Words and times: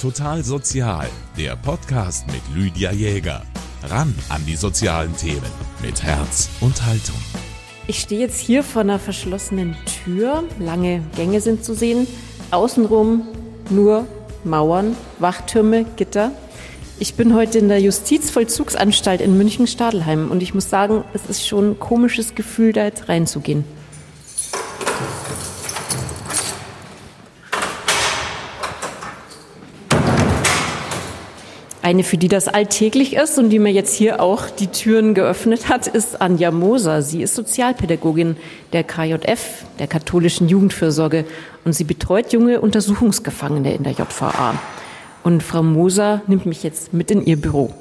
Total 0.00 0.44
Sozial, 0.44 1.08
der 1.36 1.56
Podcast 1.56 2.24
mit 2.28 2.40
Lydia 2.54 2.92
Jäger. 2.92 3.42
Ran 3.82 4.14
an 4.28 4.46
die 4.46 4.54
sozialen 4.54 5.16
Themen 5.16 5.50
mit 5.82 6.04
Herz 6.04 6.48
und 6.60 6.86
Haltung. 6.86 7.16
Ich 7.88 7.98
stehe 7.98 8.20
jetzt 8.20 8.38
hier 8.38 8.62
vor 8.62 8.82
einer 8.82 9.00
verschlossenen 9.00 9.76
Tür. 10.04 10.44
Lange 10.60 11.02
Gänge 11.16 11.40
sind 11.40 11.64
zu 11.64 11.74
sehen. 11.74 12.06
Außenrum 12.52 13.26
nur 13.70 14.06
Mauern, 14.44 14.96
Wachtürme, 15.18 15.84
Gitter. 15.96 16.30
Ich 17.00 17.14
bin 17.14 17.34
heute 17.34 17.58
in 17.58 17.68
der 17.68 17.80
Justizvollzugsanstalt 17.80 19.20
in 19.20 19.36
München-Stadelheim 19.36 20.30
und 20.30 20.44
ich 20.44 20.54
muss 20.54 20.70
sagen, 20.70 21.02
es 21.12 21.26
ist 21.28 21.48
schon 21.48 21.72
ein 21.72 21.80
komisches 21.80 22.36
Gefühl, 22.36 22.72
da 22.72 22.84
jetzt 22.84 23.08
reinzugehen. 23.08 23.64
Eine, 31.88 32.04
für 32.04 32.18
die 32.18 32.28
das 32.28 32.48
alltäglich 32.48 33.16
ist 33.16 33.38
und 33.38 33.48
die 33.48 33.58
mir 33.58 33.72
jetzt 33.72 33.94
hier 33.94 34.20
auch 34.20 34.50
die 34.50 34.66
Türen 34.66 35.14
geöffnet 35.14 35.70
hat, 35.70 35.86
ist 35.86 36.20
Anja 36.20 36.50
Moser. 36.50 37.00
Sie 37.00 37.22
ist 37.22 37.34
Sozialpädagogin 37.34 38.36
der 38.74 38.84
KJF, 38.84 39.64
der 39.78 39.86
katholischen 39.86 40.50
Jugendfürsorge, 40.50 41.24
und 41.64 41.72
sie 41.72 41.84
betreut 41.84 42.30
junge 42.34 42.60
Untersuchungsgefangene 42.60 43.72
in 43.72 43.84
der 43.84 43.92
JVA. 43.92 44.60
Und 45.24 45.42
Frau 45.42 45.62
Moser 45.62 46.20
nimmt 46.26 46.44
mich 46.44 46.62
jetzt 46.62 46.92
mit 46.92 47.10
in 47.10 47.24
ihr 47.24 47.40
Büro. 47.40 47.72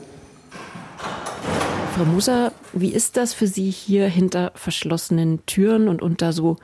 Frau 1.97 2.05
Moser, 2.05 2.53
wie 2.71 2.93
ist 2.93 3.17
das 3.17 3.33
für 3.33 3.47
Sie 3.47 3.69
hier 3.69 4.07
hinter 4.07 4.53
verschlossenen 4.55 5.45
Türen 5.47 5.89
und 5.89 6.01
unter 6.01 6.31
so 6.31 6.55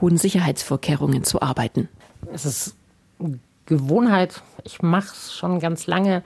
hohen 0.00 0.16
Sicherheitsvorkehrungen 0.16 1.22
zu 1.22 1.42
arbeiten? 1.42 1.90
Es 2.32 2.46
ist 2.46 2.76
Gewohnheit. 3.66 4.40
Ich 4.64 4.80
mache 4.80 5.12
es 5.12 5.34
schon 5.34 5.60
ganz 5.60 5.86
lange 5.86 6.22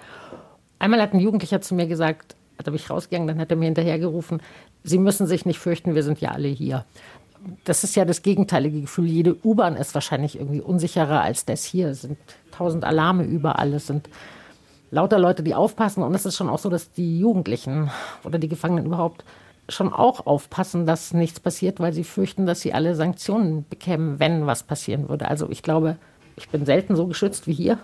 Einmal 0.83 1.01
hat 1.01 1.15
ein 1.15 1.21
Jugendlicher 1.21 1.61
zu 1.61 1.77
mir 1.77 1.87
gesagt, 1.87 2.35
da 2.59 2.65
bin 2.65 2.75
ich 2.75 2.91
rausgegangen, 2.91 3.29
dann 3.29 3.39
hat 3.39 3.53
er 3.53 3.57
mir 3.57 3.67
hinterhergerufen, 3.67 4.43
Sie 4.83 4.99
müssen 4.99 5.29
sich 5.29 5.47
nicht 5.47 5.61
fürchten, 5.61 5.95
wir 5.95 6.03
sind 6.03 6.21
ja 6.21 6.33
alle 6.33 6.49
hier. 6.49 6.85
Das 7.63 7.85
ist 7.85 7.95
ja 7.95 8.05
das 8.05 8.23
gegenteilige 8.23 8.81
Gefühl. 8.81 9.07
Jede 9.07 9.37
U-Bahn 9.45 9.77
ist 9.77 9.95
wahrscheinlich 9.95 10.41
irgendwie 10.41 10.61
unsicherer 10.61 11.21
als 11.21 11.45
das 11.45 11.65
hier. 11.65 11.91
Es 11.91 12.03
sind 12.03 12.19
tausend 12.51 12.85
Alarme 12.85 13.23
überall. 13.23 13.73
Es 13.75 13.87
sind 13.87 14.09
lauter 14.91 15.21
Leute, 15.21 15.45
die 15.45 15.55
aufpassen. 15.55 16.03
Und 16.03 16.17
es 16.17 16.27
ist 16.27 16.37
schon 16.37 16.49
auch 16.49 16.59
so, 16.59 16.69
dass 16.69 16.91
die 16.91 17.21
Jugendlichen 17.21 17.91
oder 18.25 18.41
die 18.41 18.49
Gefangenen 18.49 18.87
überhaupt 18.87 19.25
schon 19.69 19.93
auch 19.93 20.27
aufpassen, 20.27 20.85
dass 20.85 21.15
nichts 21.15 21.39
passiert, 21.39 21.79
weil 21.79 21.93
sie 21.93 22.05
fürchten, 22.05 22.45
dass 22.45 22.61
sie 22.61 22.75
alle 22.75 22.97
Sanktionen 22.97 23.65
bekämen, 23.69 24.19
wenn 24.19 24.47
was 24.47 24.65
passieren 24.65 25.09
würde. 25.09 25.29
Also 25.29 25.49
ich 25.49 25.63
glaube, 25.63 25.97
ich 26.37 26.49
bin 26.49 26.67
selten 26.67 26.97
so 26.97 27.07
geschützt 27.07 27.47
wie 27.47 27.55
hier. 27.55 27.79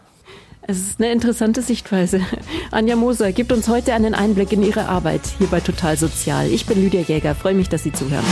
Es 0.70 0.80
ist 0.80 1.00
eine 1.00 1.10
interessante 1.10 1.62
Sichtweise. 1.62 2.20
Anja 2.72 2.94
Moser 2.94 3.32
gibt 3.32 3.52
uns 3.52 3.68
heute 3.68 3.94
einen 3.94 4.12
Einblick 4.12 4.52
in 4.52 4.62
ihre 4.62 4.84
Arbeit 4.84 5.22
hier 5.38 5.46
bei 5.46 5.60
Total 5.60 5.96
Sozial. 5.96 6.50
Ich 6.52 6.66
bin 6.66 6.78
Lydia 6.78 7.00
Jäger, 7.00 7.34
freue 7.34 7.54
mich, 7.54 7.70
dass 7.70 7.84
Sie 7.84 7.92
zuhören. 7.92 8.26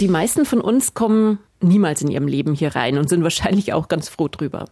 Die 0.00 0.08
meisten 0.08 0.44
von 0.46 0.60
uns 0.60 0.94
kommen 0.94 1.38
niemals 1.60 2.02
in 2.02 2.10
ihrem 2.10 2.26
Leben 2.26 2.54
hier 2.54 2.74
rein 2.74 2.98
und 2.98 3.08
sind 3.08 3.22
wahrscheinlich 3.22 3.72
auch 3.72 3.86
ganz 3.86 4.08
froh 4.08 4.26
drüber. 4.26 4.64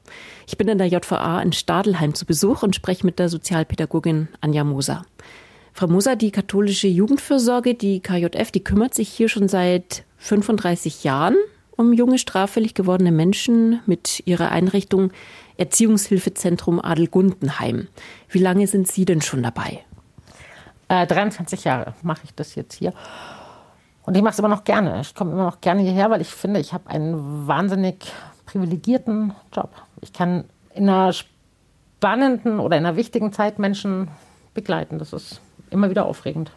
Ich 0.48 0.58
bin 0.58 0.66
in 0.66 0.78
der 0.78 0.88
JVA 0.88 1.40
in 1.40 1.52
Stadelheim 1.52 2.14
zu 2.14 2.26
Besuch 2.26 2.64
und 2.64 2.74
spreche 2.74 3.06
mit 3.06 3.20
der 3.20 3.28
Sozialpädagogin 3.28 4.26
Anja 4.40 4.64
Moser. 4.64 5.06
Frau 5.72 5.86
Moser, 5.86 6.16
die 6.16 6.32
katholische 6.32 6.88
Jugendfürsorge, 6.88 7.74
die 7.74 8.00
KJF, 8.00 8.50
die 8.50 8.64
kümmert 8.64 8.92
sich 8.92 9.08
hier 9.08 9.28
schon 9.28 9.46
seit 9.46 10.02
35 10.18 11.04
Jahren 11.04 11.36
um 11.76 11.92
junge 11.92 12.18
straffällig 12.18 12.74
gewordene 12.74 13.12
Menschen 13.12 13.80
mit 13.86 14.22
ihrer 14.26 14.50
Einrichtung 14.50 15.12
Erziehungshilfezentrum 15.56 16.80
Adelgundenheim. 16.80 17.88
Wie 18.28 18.38
lange 18.38 18.66
sind 18.66 18.88
Sie 18.88 19.04
denn 19.04 19.22
schon 19.22 19.42
dabei? 19.42 19.84
Äh, 20.88 21.06
23 21.06 21.64
Jahre 21.64 21.94
mache 22.02 22.22
ich 22.24 22.34
das 22.34 22.54
jetzt 22.54 22.74
hier. 22.74 22.92
Und 24.06 24.16
ich 24.16 24.22
mache 24.22 24.32
es 24.32 24.38
immer 24.38 24.48
noch 24.48 24.64
gerne. 24.64 25.00
Ich 25.00 25.14
komme 25.14 25.32
immer 25.32 25.44
noch 25.44 25.60
gerne 25.60 25.82
hierher, 25.82 26.10
weil 26.10 26.20
ich 26.20 26.28
finde, 26.28 26.60
ich 26.60 26.72
habe 26.72 26.90
einen 26.90 27.46
wahnsinnig 27.46 28.12
privilegierten 28.46 29.32
Job. 29.54 29.70
Ich 30.02 30.12
kann 30.12 30.44
in 30.74 30.88
einer 30.88 31.12
spannenden 31.12 32.60
oder 32.60 32.76
in 32.76 32.84
einer 32.84 32.96
wichtigen 32.96 33.32
Zeit 33.32 33.58
Menschen 33.58 34.08
begleiten. 34.52 34.98
Das 34.98 35.12
ist 35.12 35.40
immer 35.70 35.88
wieder 35.88 36.04
aufregend. 36.04 36.50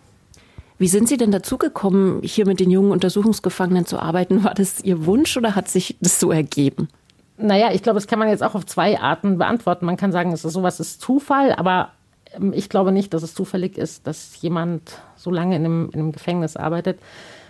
Wie 0.80 0.88
sind 0.88 1.10
Sie 1.10 1.18
denn 1.18 1.32
dazu 1.32 1.58
gekommen, 1.58 2.22
hier 2.24 2.46
mit 2.46 2.60
den 2.60 2.70
jungen 2.70 2.92
Untersuchungsgefangenen 2.92 3.86
zu 3.86 4.00
arbeiten? 4.00 4.44
War 4.44 4.54
das 4.54 4.84
Ihr 4.84 5.06
Wunsch 5.06 5.36
oder 5.36 5.56
hat 5.56 5.68
sich 5.68 5.98
das 6.02 6.20
so 6.20 6.32
ergeben? 6.32 6.88
Naja, 7.38 7.72
ich 7.72 7.84
glaube, 7.84 7.98
das 7.98 8.08
kann 8.08 8.20
man 8.20 8.30
jetzt 8.30 8.44
auch 8.44 8.56
auf 8.56 8.66
zwei 8.66 9.00
Arten 9.00 9.38
beantworten. 9.38 9.86
Man 9.86 9.98
kann 9.98 10.12
sagen, 10.12 10.32
es 10.32 10.46
ist 10.46 10.54
sowas 10.54 10.80
ist 10.80 11.02
Zufall, 11.02 11.54
aber 11.54 11.92
ähm, 12.34 12.54
ich 12.54 12.70
glaube 12.70 12.92
nicht, 12.92 13.14
dass 13.14 13.24
es 13.24 13.34
zufällig 13.34 13.78
ist, 13.78 14.06
dass 14.06 14.42
jemand 14.42 15.02
so 15.16 15.32
lange 15.32 15.56
in 15.56 15.66
einem, 15.66 15.90
in 15.94 16.00
einem 16.00 16.12
Gefängnis 16.12 16.56
arbeitet. 16.58 17.00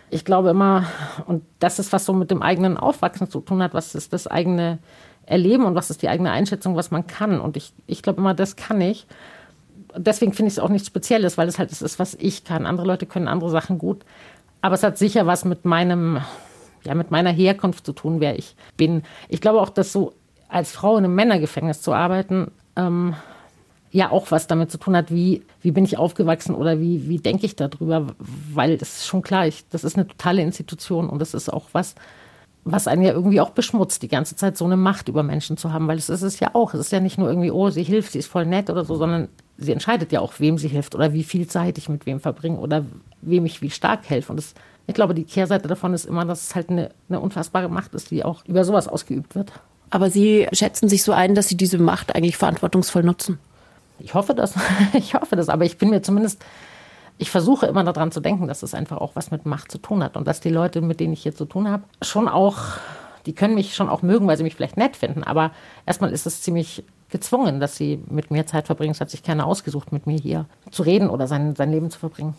Ich 0.10 0.24
glaube 0.24 0.50
immer, 0.50 0.86
und 1.26 1.44
das 1.60 1.80
ist, 1.80 1.92
was 1.92 2.06
so 2.06 2.14
mit 2.14 2.32
dem 2.32 2.42
eigenen 2.42 2.78
Aufwachsen 2.78 3.30
zu 3.30 3.42
tun 3.42 3.62
hat, 3.62 3.74
was 3.74 3.94
ist 3.94 4.14
das 4.14 4.28
eigene 4.28 4.80
Erleben 5.26 5.66
und 5.66 5.76
was 5.76 5.90
ist 5.90 6.02
die 6.02 6.08
eigene 6.08 6.32
Einschätzung, 6.32 6.78
was 6.78 6.92
man 6.92 7.08
kann. 7.08 7.42
Und 7.42 7.58
ich, 7.58 7.74
ich 7.88 8.02
glaube 8.02 8.22
immer, 8.22 8.34
das 8.34 8.56
kann 8.56 8.80
ich 8.80 9.06
deswegen 9.96 10.34
finde 10.34 10.48
ich 10.48 10.56
es 10.56 10.60
auch 10.60 10.70
nichts 10.70 10.88
Spezielles, 10.88 11.38
weil 11.38 11.48
es 11.48 11.60
halt 11.60 11.72
das 11.72 11.82
ist, 11.82 12.00
was 12.00 12.16
ich 12.16 12.44
kann. 12.44 12.66
Andere 12.66 12.88
Leute 12.88 13.06
können 13.06 13.28
andere 13.28 13.50
Sachen 13.50 13.78
gut. 13.78 14.04
Aber 14.62 14.76
es 14.76 14.84
hat 14.84 14.98
sicher 14.98 15.26
was 15.26 15.46
mit 15.46 15.66
meinem, 15.66 16.20
ja, 16.84 16.96
mit 16.96 17.12
meiner 17.12 17.32
Herkunft 17.32 17.86
zu 17.86 17.94
tun, 17.94 18.20
wer 18.20 18.38
ich 18.38 18.56
bin. 18.76 19.04
Ich 19.30 19.42
glaube 19.42 19.62
auch, 19.62 19.70
dass 19.70 19.92
so 19.92 20.14
als 20.50 20.72
Frau 20.72 20.98
in 20.98 21.06
einem 21.06 21.16
Männergefängnis 21.16 21.82
zu 21.82 21.94
arbeiten, 21.94 22.52
ähm, 22.76 23.16
ja 23.92 24.12
auch 24.12 24.32
was 24.32 24.48
damit 24.48 24.72
zu 24.72 24.78
tun 24.78 24.96
hat, 24.96 25.12
wie, 25.12 25.44
wie 25.62 25.72
bin 25.72 25.86
ich 25.86 25.98
aufgewachsen 25.98 26.56
oder 26.56 26.80
wie, 26.80 27.08
wie 27.08 27.20
denke 27.20 27.46
ich 27.46 27.56
darüber, 27.56 28.08
weil 28.54 28.78
das 28.78 28.98
ist 28.98 29.08
schon 29.08 29.22
klar, 29.22 29.48
ich, 29.48 29.68
das 29.70 29.84
ist 29.84 29.96
eine 29.96 30.08
totale 30.08 30.42
Institution 30.42 31.10
und 31.10 31.20
das 31.20 31.34
ist 31.34 31.52
auch 31.52 31.70
was, 31.72 31.96
was 32.64 32.88
einen 32.88 33.02
ja 33.02 33.12
irgendwie 33.12 33.40
auch 33.40 33.52
beschmutzt, 33.52 34.04
die 34.04 34.10
ganze 34.10 34.36
Zeit 34.36 34.58
so 34.58 34.66
eine 34.66 34.78
Macht 34.78 35.08
über 35.08 35.24
Menschen 35.24 35.58
zu 35.58 35.72
haben, 35.72 35.88
weil 35.88 35.98
es 35.98 36.10
ist 36.10 36.22
es 36.22 36.40
ja 36.40 36.50
auch. 36.54 36.74
Es 36.74 36.82
ist 36.82 36.92
ja 36.92 37.00
nicht 37.00 37.18
nur 37.18 37.30
irgendwie, 37.30 37.52
oh, 37.52 37.70
sie 37.70 37.84
hilft, 37.84 38.12
sie 38.12 38.20
ist 38.20 38.28
voll 38.28 38.46
nett 38.46 38.70
oder 38.70 38.84
so, 38.84 38.96
sondern 38.96 39.30
sie 39.58 39.72
entscheidet 39.72 40.12
ja 40.12 40.22
auch, 40.22 40.34
wem 40.40 40.58
sie 40.58 40.68
hilft 40.68 40.96
oder 40.96 41.14
wie 41.14 41.24
viel 41.24 41.48
Zeit 41.48 41.78
ich 41.78 41.90
mit 41.90 42.06
wem 42.06 42.20
verbringe 42.20 42.58
oder 42.58 42.86
wem 43.22 43.46
ich 43.46 43.62
wie 43.62 43.70
stark 43.70 44.10
helfe. 44.10 44.32
Und 44.32 44.38
das, 44.38 44.54
ich 44.86 44.94
glaube, 44.94 45.14
die 45.14 45.24
Kehrseite 45.24 45.68
davon 45.68 45.94
ist 45.94 46.06
immer, 46.06 46.26
dass 46.26 46.48
es 46.48 46.56
halt 46.56 46.70
eine, 46.70 46.92
eine 47.10 47.20
unfassbare 47.20 47.70
Macht 47.70 47.94
ist, 47.94 48.12
die 48.12 48.24
auch 48.24 48.46
über 48.46 48.64
sowas 48.64 48.88
ausgeübt 48.88 49.36
wird. 49.36 49.52
Aber 49.90 50.10
Sie 50.10 50.48
schätzen 50.52 50.90
sich 50.90 51.04
so 51.04 51.14
ein, 51.14 51.34
dass 51.34 51.48
Sie 51.48 51.56
diese 51.56 51.78
Macht 51.78 52.16
eigentlich 52.16 52.38
verantwortungsvoll 52.38 53.04
nutzen? 53.04 53.40
Ich 54.00 54.14
hoffe 54.14 54.36
das. 54.36 54.54
Ich 54.94 55.14
hoffe 55.14 55.36
das. 55.36 55.50
Aber 55.50 55.66
ich 55.66 55.78
bin 55.78 55.90
mir 55.90 56.02
zumindest 56.02 56.44
ich 57.18 57.32
versuche 57.32 57.66
immer 57.66 57.84
daran 57.84 58.12
zu 58.12 58.20
denken, 58.20 58.48
dass 58.48 58.64
es 58.64 58.74
einfach 58.74 58.98
auch 58.98 59.16
was 59.16 59.32
mit 59.32 59.46
Macht 59.46 59.72
zu 59.72 59.80
tun 59.80 60.04
hat 60.04 60.18
und 60.18 60.28
dass 60.28 60.40
die 60.40 60.50
Leute, 60.50 60.82
mit 60.82 61.00
denen 61.00 61.14
ich 61.14 61.24
hier 61.24 61.36
zu 61.36 61.46
tun 61.46 61.68
habe, 61.68 61.84
schon 62.02 62.28
auch, 62.28 62.58
die 63.28 63.34
können 63.34 63.56
mich 63.56 63.76
schon 63.76 63.90
auch 63.90 64.02
mögen, 64.02 64.26
weil 64.26 64.38
sie 64.38 64.44
mich 64.44 64.56
vielleicht 64.56 64.78
nett 64.78 64.96
finden, 64.96 65.24
aber 65.24 65.52
erstmal 65.86 66.12
ist 66.12 66.26
es 66.26 66.42
ziemlich 66.42 66.84
gezwungen, 67.10 67.60
dass 67.60 67.76
sie 67.76 68.00
mit 68.10 68.32
mir 68.32 68.46
Zeit 68.46 68.66
verbringen. 68.66 68.92
Es 68.92 69.02
hat 69.02 69.10
sich 69.10 69.22
keiner 69.22 69.46
ausgesucht, 69.46 69.92
mit 69.92 70.08
mir 70.08 70.18
hier 70.18 70.46
zu 70.72 70.84
reden 70.84 71.10
oder 71.10 71.28
sein, 71.28 71.56
sein 71.56 71.72
Leben 71.72 71.92
zu 71.92 72.00
verbringen. 72.00 72.36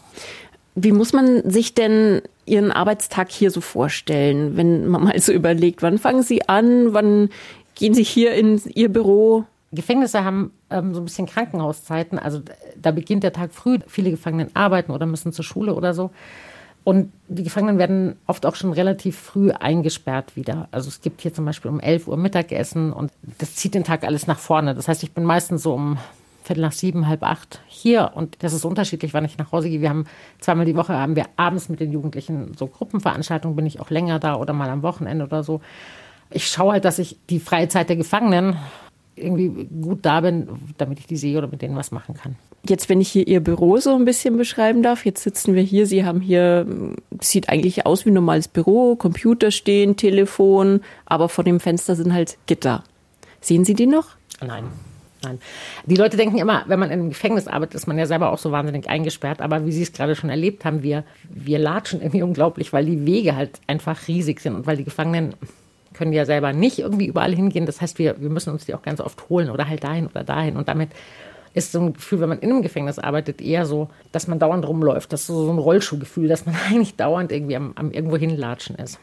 Wie 0.75 0.93
muss 0.93 1.13
man 1.13 1.49
sich 1.49 1.75
denn 1.75 2.23
Ihren 2.47 2.73
Arbeitstag 2.73 3.31
hier 3.31 3.51
so 3.51 3.61
vorstellen, 3.61 4.57
wenn 4.57 4.87
man 4.89 5.05
mal 5.05 5.19
so 5.21 5.33
überlegt, 5.33 5.83
wann 5.83 5.99
fangen 5.99 6.23
Sie 6.23 6.49
an, 6.49 6.95
wann 6.95 7.29
gehen 7.75 7.95
Sie 7.95 8.05
hier 8.05 8.33
in 8.33 8.61
Ihr 8.75 8.89
Büro? 8.89 9.45
Gefängnisse 9.73 10.25
haben 10.25 10.53
ähm, 10.71 10.95
so 10.95 11.01
ein 11.01 11.05
bisschen 11.05 11.27
Krankenhauszeiten. 11.27 12.19
Also 12.19 12.41
da 12.77 12.91
beginnt 12.91 13.23
der 13.23 13.35
Tag 13.35 13.53
früh. 13.53 13.79
Viele 13.87 14.11
Gefangenen 14.11 14.55
arbeiten 14.55 14.93
oder 14.93 15.05
müssen 15.05 15.33
zur 15.33 15.45
Schule 15.45 15.75
oder 15.75 15.93
so. 15.93 16.11
Und 16.85 17.13
die 17.29 17.43
Gefangenen 17.43 17.79
werden 17.79 18.17
oft 18.27 18.47
auch 18.47 18.55
schon 18.55 18.73
relativ 18.73 19.19
früh 19.19 19.51
eingesperrt 19.51 20.37
wieder. 20.37 20.69
Also 20.71 20.89
es 20.89 21.03
gibt 21.03 21.21
hier 21.21 21.35
zum 21.35 21.45
Beispiel 21.45 21.71
um 21.71 21.81
11 21.81 22.09
Uhr 22.09 22.17
Mittagessen 22.17 22.93
und 22.93 23.13
das 23.39 23.57
zieht 23.57 23.75
den 23.75 23.85
Tag 23.85 24.05
alles 24.05 24.27
nach 24.27 24.39
vorne. 24.39 24.75
Das 24.75 24.89
heißt, 24.89 25.03
ich 25.03 25.13
bin 25.13 25.25
meistens 25.25 25.63
so 25.63 25.75
um 25.75 25.99
Viertel 26.49 26.63
nach 26.63 26.73
sieben, 26.73 27.07
halb 27.07 27.23
acht 27.25 27.61
hier 27.67 28.13
und 28.15 28.43
das 28.43 28.55
ist 28.55 28.65
unterschiedlich, 28.65 29.13
wann 29.13 29.27
ich 29.27 29.37
nach 29.37 29.53
Hause 29.53 29.69
gehe. 29.69 29.83
Wir 29.83 29.91
haben 29.91 30.07
zweimal 30.41 30.65
die 30.65 30.77
Woche 30.77 30.95
haben 30.95 31.15
wir 31.15 31.27
abends 31.37 31.69
mit 31.69 31.79
den 31.79 31.93
Jugendlichen 31.93 32.55
so 32.57 32.67
Gruppenveranstaltungen, 32.67 33.55
bin 33.55 33.67
ich 33.67 33.81
auch 33.81 33.91
länger 33.91 34.19
da 34.19 34.37
oder 34.37 34.55
mal 34.55 34.71
am 34.71 34.83
Wochenende 34.83 35.27
oder 35.27 35.43
so. 35.45 35.61
Ich 36.31 36.49
schaue 36.49 36.73
halt, 36.73 36.87
dass 36.87 36.99
ich 36.99 37.19
die 37.29 37.39
freie 37.39 37.69
Zeit 37.69 37.91
der 37.91 37.97
Gefangenen 37.97 38.57
irgendwie 39.23 39.67
gut 39.83 40.01
da 40.03 40.21
bin, 40.21 40.49
damit 40.77 40.99
ich 41.01 41.07
die 41.07 41.17
sehe 41.17 41.39
oder 41.39 41.49
mit 41.49 41.63
denen 41.63 41.77
was 41.77 41.91
machen 41.91 42.15
kann. 42.15 42.37
Jetzt, 42.69 42.89
wenn 42.89 43.01
ich 43.01 43.09
hier 43.09 43.27
Ihr 43.27 43.41
Büro 43.41 43.79
so 43.79 43.95
ein 43.95 44.05
bisschen 44.05 44.37
beschreiben 44.37 44.83
darf, 44.83 45.05
jetzt 45.05 45.23
sitzen 45.23 45.55
wir 45.55 45.63
hier, 45.63 45.87
Sie 45.87 46.05
haben 46.05 46.21
hier, 46.21 46.67
sieht 47.21 47.49
eigentlich 47.49 47.87
aus 47.87 48.05
wie 48.05 48.11
ein 48.11 48.15
normales 48.15 48.49
Büro, 48.49 48.97
Computer 48.97 49.51
stehen, 49.51 49.97
Telefon, 49.97 50.81
aber 51.07 51.29
vor 51.29 51.45
dem 51.45 51.61
Fenster 51.61 51.95
sind 51.95 52.13
halt 52.13 52.37
Gitter. 52.47 52.85
Sehen 53.41 53.65
Sie 53.65 53.75
die 53.75 53.87
noch? 53.87 54.09
Nein. 54.45 54.65
Nein. 55.23 55.39
Die 55.87 55.97
Leute 55.97 56.17
denken 56.17 56.39
immer, 56.39 56.65
wenn 56.69 56.79
man 56.79 56.91
in 56.91 57.01
einem 57.01 57.09
Gefängnis 57.09 57.49
arbeitet, 57.49 57.75
ist 57.75 57.87
man 57.87 57.99
ja 57.99 58.07
selber 58.07 58.31
auch 58.31 58.39
so 58.39 58.53
wahnsinnig 58.53 58.89
eingesperrt. 58.89 59.41
Aber 59.41 59.67
wie 59.67 59.73
Sie 59.73 59.83
es 59.83 59.93
gerade 59.93 60.15
schon 60.15 60.31
erlebt 60.31 60.65
haben, 60.65 60.83
wir, 60.83 61.05
wir 61.29 61.59
latschen 61.59 62.01
irgendwie 62.01 62.23
unglaublich, 62.23 62.73
weil 62.73 62.87
die 62.87 63.05
Wege 63.05 63.35
halt 63.35 63.61
einfach 63.67 64.07
riesig 64.07 64.41
sind 64.41 64.55
und 64.55 64.67
weil 64.67 64.77
die 64.77 64.85
Gefangenen 64.85 65.35
können 65.99 66.13
ja 66.13 66.25
selber 66.25 66.53
nicht 66.53 66.79
irgendwie 66.79 67.07
überall 67.07 67.35
hingehen. 67.35 67.67
Das 67.67 67.81
heißt, 67.81 67.99
wir, 67.99 68.21
wir 68.21 68.31
müssen 68.31 68.51
uns 68.51 68.65
die 68.65 68.75
auch 68.75 68.83
ganz 68.83 69.01
oft 69.01 69.29
holen 69.29 69.51
oder 69.51 69.69
halt 69.69 69.83
dahin 69.83 70.07
oder 70.07 70.23
dahin. 70.23 70.57
Und 70.57 70.69
damit 70.69 70.91
ist 71.55 71.73
so 71.73 71.81
ein 71.81 71.93
Gefühl, 71.93 72.21
wenn 72.21 72.29
man 72.29 72.39
in 72.39 72.51
einem 72.51 72.63
Gefängnis 72.63 72.99
arbeitet, 72.99 73.43
eher 73.43 73.67
so, 73.67 73.89
dass 74.13 74.29
man 74.29 74.39
dauernd 74.39 74.67
rumläuft. 74.67 75.13
Das 75.13 75.23
ist 75.23 75.27
so 75.27 75.51
ein 75.51 75.59
Rollschuhgefühl, 75.59 76.29
dass 76.29 76.47
man 76.47 76.55
eigentlich 76.69 76.95
dauernd 76.95 77.33
irgendwie 77.33 77.57
am, 77.57 77.73
am 77.75 77.91
irgendwo 77.91 78.17
hinlatschen 78.17 78.77
ist. 78.77 79.01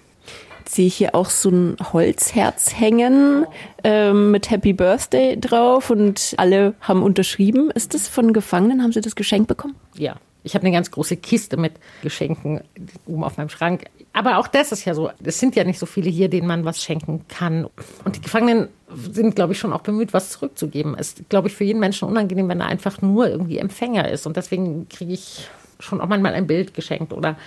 Jetzt 0.60 0.76
sehe 0.76 0.88
ich 0.88 0.96
hier 0.96 1.14
auch 1.14 1.30
so 1.30 1.50
ein 1.50 1.78
Holzherz 1.94 2.80
hängen 2.80 3.46
ähm, 3.84 4.32
mit 4.32 4.50
Happy 4.50 4.74
Birthday 4.74 5.40
drauf 5.40 5.92
und 5.92 6.34
alle 6.38 6.74
haben 6.82 7.04
unterschrieben. 7.04 7.70
Ist 7.72 7.94
das 7.94 8.08
von 8.08 8.34
Gefangenen? 8.34 8.82
Haben 8.82 8.92
Sie 8.92 9.02
das 9.02 9.16
geschenkt 9.16 9.48
bekommen? 9.48 9.76
Ja. 9.96 10.16
Ich 10.46 10.54
habe 10.54 10.66
eine 10.66 10.76
ganz 10.76 10.92
große 10.92 11.18
Kiste 11.18 11.58
mit 11.58 11.74
Geschenken 12.04 12.62
oben 13.08 13.24
auf 13.24 13.38
meinem 13.38 13.50
Schrank. 13.50 13.86
Aber 14.14 14.38
auch 14.38 14.48
das 14.48 14.72
ist 14.72 14.86
ja 14.86 14.94
so. 14.94 15.10
Es 15.24 15.40
sind 15.40 15.56
ja 15.56 15.64
nicht 15.64 15.80
so 15.80 15.88
viele 15.88 16.10
hier, 16.10 16.30
denen 16.30 16.48
man 16.48 16.66
was 16.66 16.82
schenken 16.82 17.26
kann. 17.28 17.68
Und 18.06 18.16
die 18.16 18.22
Gefangenen 18.22 18.70
sind, 18.94 19.36
glaube 19.36 19.54
ich, 19.54 19.60
schon 19.60 19.74
auch 19.74 19.82
bemüht, 19.82 20.14
was 20.14 20.30
zurückzugeben. 20.30 20.96
Es 20.98 21.14
ist, 21.14 21.30
glaube 21.30 21.48
ich, 21.48 21.56
für 21.56 21.64
jeden 21.64 21.80
Menschen 21.80 22.08
unangenehm, 22.08 22.48
wenn 22.48 22.62
er 22.62 22.68
einfach 22.68 23.02
nur 23.02 23.28
irgendwie 23.28 23.58
Empfänger 23.58 24.08
ist. 24.10 24.28
Und 24.28 24.38
deswegen 24.38 24.88
kriege 24.88 25.14
ich 25.14 25.50
schon 25.80 26.00
auch 26.00 26.08
manchmal 26.08 26.36
ein 26.36 26.48
Bild 26.48 26.76
geschenkt 26.76 27.12
oder 27.12 27.38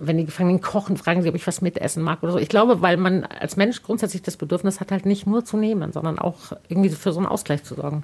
wenn 0.00 0.16
die 0.16 0.24
Gefangenen 0.24 0.62
kochen, 0.62 0.96
fragen 0.96 1.20
sie, 1.20 1.28
ob 1.28 1.34
ich 1.34 1.46
was 1.46 1.60
mitessen 1.60 2.02
mag 2.02 2.22
oder 2.22 2.32
so. 2.32 2.38
Ich 2.38 2.48
glaube, 2.48 2.80
weil 2.80 2.96
man 2.96 3.24
als 3.24 3.56
Mensch 3.56 3.82
grundsätzlich 3.82 4.22
das 4.22 4.38
Bedürfnis 4.38 4.80
hat, 4.80 4.92
halt 4.92 5.04
nicht 5.04 5.26
nur 5.26 5.44
zu 5.44 5.58
nehmen, 5.58 5.92
sondern 5.92 6.18
auch 6.18 6.52
irgendwie 6.68 6.88
für 6.88 7.12
so 7.12 7.20
einen 7.20 7.26
Ausgleich 7.26 7.64
zu 7.64 7.74
sorgen. 7.74 8.02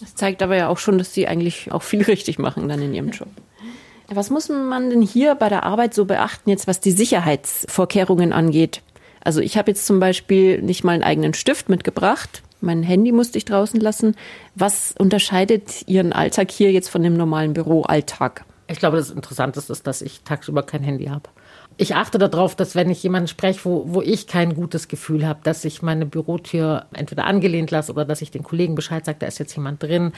Das 0.00 0.14
zeigt 0.14 0.42
aber 0.42 0.56
ja 0.56 0.68
auch 0.68 0.78
schon, 0.78 0.98
dass 0.98 1.14
sie 1.14 1.26
eigentlich 1.26 1.72
auch 1.72 1.82
viel 1.82 2.02
richtig 2.02 2.38
machen 2.38 2.68
dann 2.68 2.82
in 2.82 2.94
ihrem 2.94 3.10
Job. 3.10 3.28
Was 4.08 4.30
muss 4.30 4.48
man 4.48 4.90
denn 4.90 5.02
hier 5.02 5.34
bei 5.34 5.48
der 5.48 5.64
Arbeit 5.64 5.94
so 5.94 6.04
beachten, 6.04 6.50
jetzt 6.50 6.68
was 6.68 6.80
die 6.80 6.92
Sicherheitsvorkehrungen 6.92 8.32
angeht? 8.32 8.82
Also 9.24 9.40
ich 9.40 9.58
habe 9.58 9.72
jetzt 9.72 9.86
zum 9.86 9.98
Beispiel 9.98 10.62
nicht 10.62 10.84
mal 10.84 10.92
einen 10.92 11.02
eigenen 11.02 11.34
Stift 11.34 11.68
mitgebracht. 11.68 12.42
Mein 12.60 12.84
Handy 12.84 13.10
musste 13.10 13.38
ich 13.38 13.44
draußen 13.44 13.80
lassen. 13.80 14.14
Was 14.54 14.94
unterscheidet 14.96 15.82
Ihren 15.88 16.12
Alltag 16.12 16.50
hier 16.50 16.70
jetzt 16.70 16.88
von 16.88 17.02
dem 17.02 17.16
normalen 17.16 17.52
Büroalltag? 17.52 18.44
Ich 18.68 18.78
glaube, 18.78 18.96
das 18.96 19.10
Interessanteste 19.10 19.72
ist, 19.72 19.86
dass 19.86 20.02
ich 20.02 20.22
tagsüber 20.22 20.62
kein 20.62 20.82
Handy 20.82 21.06
habe. 21.06 21.28
Ich 21.78 21.94
achte 21.94 22.18
darauf, 22.18 22.54
dass 22.54 22.74
wenn 22.74 22.88
ich 22.88 23.02
jemanden 23.02 23.28
spreche, 23.28 23.60
wo, 23.64 23.84
wo 23.86 24.00
ich 24.00 24.26
kein 24.26 24.54
gutes 24.54 24.88
Gefühl 24.88 25.26
habe, 25.26 25.40
dass 25.42 25.64
ich 25.64 25.82
meine 25.82 26.06
Bürotür 26.06 26.86
entweder 26.94 27.24
angelehnt 27.24 27.70
lasse 27.70 27.92
oder 27.92 28.06
dass 28.06 28.22
ich 28.22 28.30
den 28.30 28.42
Kollegen 28.42 28.74
Bescheid 28.74 29.04
sage, 29.04 29.18
da 29.20 29.26
ist 29.26 29.38
jetzt 29.38 29.54
jemand 29.56 29.82
drin. 29.82 30.12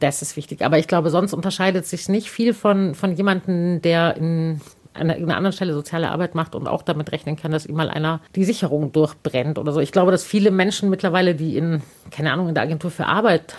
Das 0.00 0.22
ist 0.22 0.36
wichtig. 0.36 0.62
Aber 0.64 0.78
ich 0.78 0.88
glaube, 0.88 1.10
sonst 1.10 1.34
unterscheidet 1.34 1.86
sich 1.86 2.08
nicht 2.08 2.30
viel 2.30 2.54
von, 2.54 2.94
von 2.94 3.14
jemandem, 3.14 3.82
der 3.82 4.16
in 4.16 4.60
einer, 4.94 5.14
einer 5.14 5.36
anderen 5.36 5.52
Stelle 5.52 5.74
soziale 5.74 6.10
Arbeit 6.10 6.34
macht 6.34 6.54
und 6.54 6.68
auch 6.68 6.82
damit 6.82 7.12
rechnen 7.12 7.36
kann, 7.36 7.52
dass 7.52 7.66
ihm 7.66 7.76
mal 7.76 7.90
einer 7.90 8.20
die 8.34 8.44
Sicherung 8.44 8.92
durchbrennt 8.92 9.58
oder 9.58 9.72
so. 9.72 9.80
Ich 9.80 9.92
glaube, 9.92 10.10
dass 10.10 10.24
viele 10.24 10.50
Menschen 10.50 10.88
mittlerweile, 10.88 11.34
die 11.34 11.56
in, 11.56 11.82
keine 12.10 12.32
Ahnung, 12.32 12.48
in 12.48 12.54
der 12.54 12.62
Agentur 12.62 12.90
für 12.90 13.06
Arbeit 13.06 13.56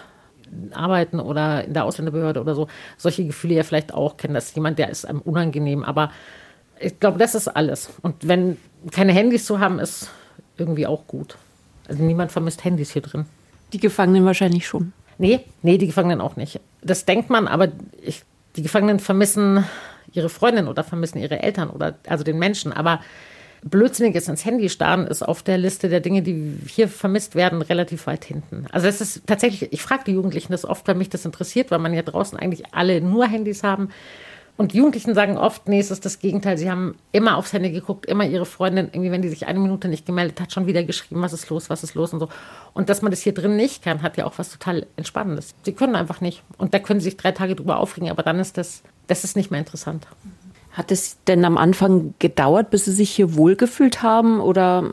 arbeiten 0.72 1.20
oder 1.20 1.66
in 1.66 1.74
der 1.74 1.86
Ausländerbehörde 1.86 2.42
oder 2.42 2.56
so, 2.56 2.68
solche 2.98 3.26
Gefühle 3.26 3.56
ja 3.56 3.64
vielleicht 3.64 3.94
auch 3.94 4.18
kennen. 4.18 4.34
Das 4.34 4.46
ist 4.46 4.56
jemand, 4.56 4.80
der 4.80 4.90
ist 4.90 5.06
einem 5.06 5.22
unangenehm. 5.22 5.84
Aber 5.84 6.12
ich 6.80 7.00
glaube, 7.00 7.18
das 7.18 7.36
ist 7.36 7.48
alles. 7.48 7.90
Und 8.02 8.28
wenn 8.28 8.58
keine 8.92 9.14
Handys 9.14 9.46
zu 9.46 9.60
haben, 9.60 9.80
ist 9.80 10.10
irgendwie 10.58 10.88
auch 10.88 11.08
gut. 11.08 11.38
Also 11.88 12.04
niemand 12.04 12.32
vermisst 12.32 12.64
Handys 12.64 12.92
hier 12.92 13.02
drin. 13.02 13.26
Die 13.74 13.80
Gefangenen 13.80 14.26
wahrscheinlich 14.26 14.68
schon. 14.68 14.94
Nee, 15.18 15.42
nee, 15.62 15.78
die 15.78 15.88
Gefangenen 15.88 16.22
auch 16.22 16.36
nicht. 16.36 16.60
Das 16.82 17.06
denkt 17.06 17.30
man, 17.30 17.48
aber 17.48 17.70
ich, 18.02 18.24
die 18.56 18.64
Gefangenen 18.64 19.00
vermissen 19.00 19.64
ihre 20.12 20.30
Freundin 20.30 20.68
oder 20.68 20.84
vermissen 20.84 21.20
ihre 21.20 21.42
Eltern 21.42 21.70
oder 21.70 21.96
also 22.08 22.24
den 22.24 22.38
Menschen. 22.38 22.74
Aber 22.74 23.00
blödsinniges 23.64 24.28
ins 24.28 24.46
Handy 24.46 24.70
starren 24.70 25.08
ist 25.08 25.24
auf 25.24 25.42
der 25.42 25.58
Liste 25.58 25.90
der 25.90 26.00
Dinge, 26.00 26.22
die 26.22 26.58
hier 26.68 26.88
vermisst 26.88 27.36
werden, 27.36 27.62
relativ 27.62 28.08
weit 28.08 28.26
hinten. 28.26 28.68
Also 28.72 28.88
es 28.88 29.02
ist 29.02 29.24
tatsächlich, 29.26 29.74
ich 29.74 29.82
frage 29.82 30.04
die 30.06 30.12
Jugendlichen 30.12 30.52
das 30.52 30.66
oft, 30.66 30.88
weil 30.88 30.96
mich 30.96 31.10
das 31.10 31.26
interessiert, 31.26 31.72
weil 31.72 31.80
man 31.80 31.94
ja 31.94 32.04
draußen 32.04 32.38
eigentlich 32.38 32.74
alle 32.74 33.02
nur 33.02 33.26
Handys 33.26 33.64
haben. 33.64 33.90
Und 34.58 34.74
Jugendlichen 34.74 35.14
sagen 35.14 35.38
oft, 35.38 35.68
nee, 35.68 35.80
es 35.80 35.92
ist 35.92 36.06
das 36.06 36.20
Gegenteil. 36.20 36.58
Sie 36.58 36.72
haben 36.72 36.96
immer 37.12 37.36
aufs 37.36 37.52
Handy 37.52 37.72
geguckt, 37.72 38.06
immer 38.06 38.26
ihre 38.26 38.46
Freundin, 38.46 38.88
irgendwie, 38.88 39.12
wenn 39.12 39.22
die 39.22 39.28
sich 39.28 39.48
eine 39.48 39.60
Minute 39.60 39.90
nicht 39.90 40.06
gemeldet 40.06 40.40
hat, 40.40 40.54
schon 40.54 40.66
wieder 40.66 40.84
geschrieben, 40.84 41.22
was 41.22 41.34
ist 41.34 41.50
los, 41.50 41.70
was 41.70 41.84
ist 41.84 41.94
los 41.94 42.14
und 42.14 42.22
so. 42.22 42.30
Und 42.74 42.88
dass 42.88 43.02
man 43.02 43.12
das 43.12 43.22
hier 43.22 43.34
drin 43.34 43.58
nicht 43.58 43.84
kann, 43.84 44.02
hat 44.02 44.16
ja 44.16 44.26
auch 44.26 44.38
was 44.38 44.52
total 44.52 44.88
Entspannendes. 44.96 45.56
Sie 45.64 45.74
können 45.74 45.96
einfach 45.96 46.22
nicht. 46.22 46.42
Und 46.58 46.74
da 46.74 46.80
können 46.80 47.02
sie 47.02 47.06
sich 47.06 47.18
drei 47.18 47.34
Tage 47.34 47.56
drüber 47.56 47.80
aufregen, 47.80 48.10
aber 48.10 48.24
dann 48.24 48.40
ist 48.40 48.58
das, 48.58 48.82
das 49.08 49.26
ist 49.26 49.36
nicht 49.36 49.52
mehr 49.52 49.60
interessant. 49.60 50.08
Hat 50.72 50.92
es 50.92 51.18
denn 51.26 51.44
am 51.44 51.58
Anfang 51.58 52.14
gedauert, 52.20 52.70
bis 52.70 52.86
Sie 52.86 52.92
sich 52.92 53.10
hier 53.10 53.36
wohlgefühlt 53.36 54.04
haben 54.04 54.42
oder 54.42 54.84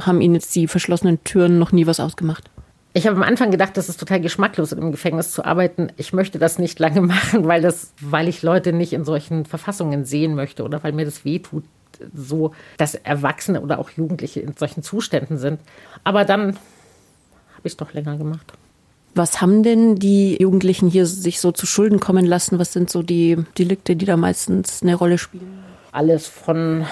haben 0.00 0.20
Ihnen 0.20 0.34
jetzt 0.34 0.54
die 0.54 0.66
verschlossenen 0.66 1.22
Türen 1.24 1.58
noch 1.58 1.72
nie 1.72 1.86
was 1.86 1.98
ausgemacht? 1.98 2.50
Ich 2.92 3.06
habe 3.06 3.16
am 3.16 3.22
Anfang 3.22 3.50
gedacht, 3.50 3.76
das 3.76 3.88
ist 3.88 4.00
total 4.00 4.20
geschmacklos, 4.20 4.72
im 4.72 4.90
Gefängnis 4.90 5.30
zu 5.30 5.44
arbeiten. 5.44 5.92
Ich 5.96 6.12
möchte 6.12 6.38
das 6.38 6.58
nicht 6.58 6.78
lange 6.78 7.00
machen, 7.00 7.46
weil, 7.46 7.62
das, 7.62 7.92
weil 8.00 8.28
ich 8.28 8.42
Leute 8.42 8.72
nicht 8.72 8.92
in 8.92 9.04
solchen 9.04 9.44
Verfassungen 9.44 10.04
sehen 10.04 10.34
möchte 10.34 10.64
oder 10.64 10.82
weil 10.82 10.92
mir 10.92 11.04
das 11.04 11.24
wehtut, 11.24 11.64
so 12.14 12.52
dass 12.78 12.94
Erwachsene 12.94 13.60
oder 13.60 13.78
auch 13.78 13.90
Jugendliche 13.90 14.40
in 14.40 14.54
solchen 14.56 14.82
Zuständen 14.82 15.38
sind. 15.38 15.60
Aber 16.02 16.24
dann 16.24 16.56
habe 17.60 17.62
ich 17.64 17.72
es 17.72 17.76
doch 17.76 17.92
länger 17.92 18.16
gemacht. 18.16 18.52
Was 19.14 19.40
haben 19.40 19.62
denn 19.62 19.96
die 19.96 20.40
Jugendlichen 20.40 20.88
hier 20.88 21.04
sich 21.04 21.40
so 21.40 21.52
zu 21.52 21.66
Schulden 21.66 22.00
kommen 22.00 22.24
lassen? 22.24 22.58
Was 22.58 22.72
sind 22.72 22.90
so 22.90 23.02
die 23.02 23.38
Delikte, 23.58 23.96
die 23.96 24.06
da 24.06 24.16
meistens 24.16 24.82
eine 24.82 24.94
Rolle 24.94 25.18
spielen? 25.18 25.64
Alles 25.92 26.28
von, 26.28 26.86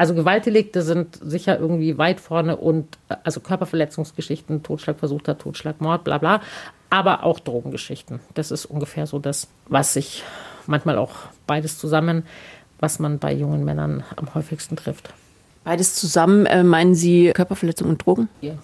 also 0.00 0.14
Gewaltdelikte 0.14 0.80
sind 0.80 1.18
sicher 1.22 1.58
irgendwie 1.58 1.98
weit 1.98 2.20
vorne 2.20 2.56
und 2.56 2.96
also 3.22 3.40
Körperverletzungsgeschichten, 3.40 4.62
Totschlag, 4.62 4.98
versuchter 4.98 5.36
Totschlag, 5.36 5.82
Mord, 5.82 6.04
bla 6.04 6.16
bla, 6.16 6.40
aber 6.88 7.22
auch 7.22 7.38
Drogengeschichten. 7.38 8.18
Das 8.32 8.50
ist 8.50 8.64
ungefähr 8.64 9.06
so 9.06 9.18
das, 9.18 9.48
was 9.68 9.92
sich 9.92 10.24
manchmal 10.66 10.96
auch 10.96 11.12
beides 11.46 11.76
zusammen, 11.76 12.24
was 12.78 12.98
man 12.98 13.18
bei 13.18 13.34
jungen 13.34 13.62
Männern 13.62 14.02
am 14.16 14.34
häufigsten 14.34 14.74
trifft. 14.74 15.12
Beides 15.64 15.96
zusammen, 15.96 16.46
äh, 16.46 16.64
meinen 16.64 16.94
Sie 16.94 17.32
Körperverletzung 17.34 17.86
und 17.86 18.06
Drogen? 18.06 18.30
Ja 18.40 18.54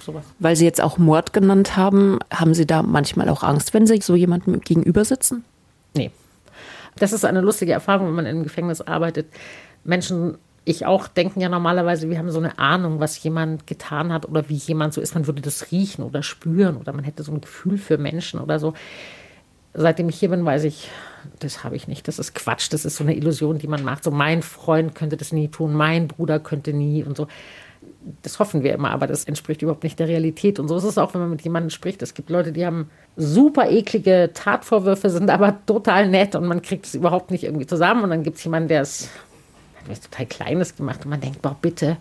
sowas. 0.00 0.24
Weil 0.38 0.56
Sie 0.56 0.64
jetzt 0.64 0.80
auch 0.80 0.96
Mord 0.96 1.34
genannt 1.34 1.76
haben, 1.76 2.20
haben 2.32 2.54
Sie 2.54 2.66
da 2.66 2.82
manchmal 2.82 3.28
auch 3.28 3.42
Angst, 3.42 3.74
wenn 3.74 3.86
Sie 3.86 4.00
so 4.00 4.16
jemandem 4.16 4.58
gegenüber 4.60 5.04
sitzen? 5.04 5.44
Nee. 5.94 6.10
Das 6.96 7.12
ist 7.12 7.26
eine 7.26 7.42
lustige 7.42 7.72
Erfahrung, 7.72 8.06
wenn 8.06 8.14
man 8.14 8.24
im 8.24 8.42
Gefängnis 8.44 8.80
arbeitet. 8.80 9.26
Menschen, 9.84 10.38
ich 10.64 10.86
auch, 10.86 11.08
denken 11.08 11.40
ja 11.40 11.48
normalerweise, 11.48 12.10
wir 12.10 12.18
haben 12.18 12.30
so 12.30 12.38
eine 12.38 12.58
Ahnung, 12.58 13.00
was 13.00 13.22
jemand 13.22 13.66
getan 13.66 14.12
hat 14.12 14.26
oder 14.28 14.48
wie 14.48 14.56
jemand 14.56 14.92
so 14.92 15.00
ist. 15.00 15.14
Man 15.14 15.26
würde 15.26 15.42
das 15.42 15.72
riechen 15.72 16.04
oder 16.04 16.22
spüren 16.22 16.76
oder 16.76 16.92
man 16.92 17.04
hätte 17.04 17.22
so 17.22 17.32
ein 17.32 17.40
Gefühl 17.40 17.78
für 17.78 17.98
Menschen 17.98 18.40
oder 18.40 18.58
so. 18.58 18.74
Seitdem 19.72 20.08
ich 20.08 20.18
hier 20.18 20.30
bin, 20.30 20.44
weiß 20.44 20.64
ich, 20.64 20.90
das 21.38 21.64
habe 21.64 21.76
ich 21.76 21.88
nicht. 21.88 22.08
Das 22.08 22.18
ist 22.18 22.34
Quatsch. 22.34 22.72
Das 22.72 22.84
ist 22.84 22.96
so 22.96 23.04
eine 23.04 23.16
Illusion, 23.16 23.58
die 23.58 23.68
man 23.68 23.84
macht. 23.84 24.04
So, 24.04 24.10
mein 24.10 24.42
Freund 24.42 24.94
könnte 24.94 25.16
das 25.16 25.32
nie 25.32 25.48
tun, 25.48 25.74
mein 25.74 26.08
Bruder 26.08 26.40
könnte 26.40 26.72
nie 26.72 27.04
und 27.04 27.16
so 27.16 27.26
das 28.22 28.38
hoffen 28.38 28.62
wir 28.62 28.72
immer, 28.72 28.90
aber 28.90 29.06
das 29.06 29.24
entspricht 29.24 29.62
überhaupt 29.62 29.84
nicht 29.84 29.98
der 29.98 30.08
Realität. 30.08 30.58
Und 30.58 30.68
so 30.68 30.76
ist 30.76 30.84
es 30.84 30.98
auch, 30.98 31.14
wenn 31.14 31.20
man 31.20 31.30
mit 31.30 31.42
jemandem 31.42 31.70
spricht. 31.70 32.02
Es 32.02 32.14
gibt 32.14 32.30
Leute, 32.30 32.52
die 32.52 32.64
haben 32.64 32.90
super 33.16 33.70
eklige 33.70 34.30
Tatvorwürfe, 34.32 35.10
sind 35.10 35.30
aber 35.30 35.58
total 35.66 36.08
nett 36.08 36.34
und 36.34 36.46
man 36.46 36.62
kriegt 36.62 36.86
es 36.86 36.94
überhaupt 36.94 37.30
nicht 37.30 37.44
irgendwie 37.44 37.66
zusammen. 37.66 38.04
Und 38.04 38.10
dann 38.10 38.22
gibt 38.22 38.38
es 38.38 38.44
jemanden, 38.44 38.68
der 38.68 38.82
es 38.82 39.10
was 39.86 40.00
total 40.00 40.26
Kleines 40.26 40.76
gemacht 40.76 41.04
und 41.04 41.10
man 41.10 41.20
denkt, 41.20 41.42
boah, 41.42 41.56
bitte, 41.60 41.96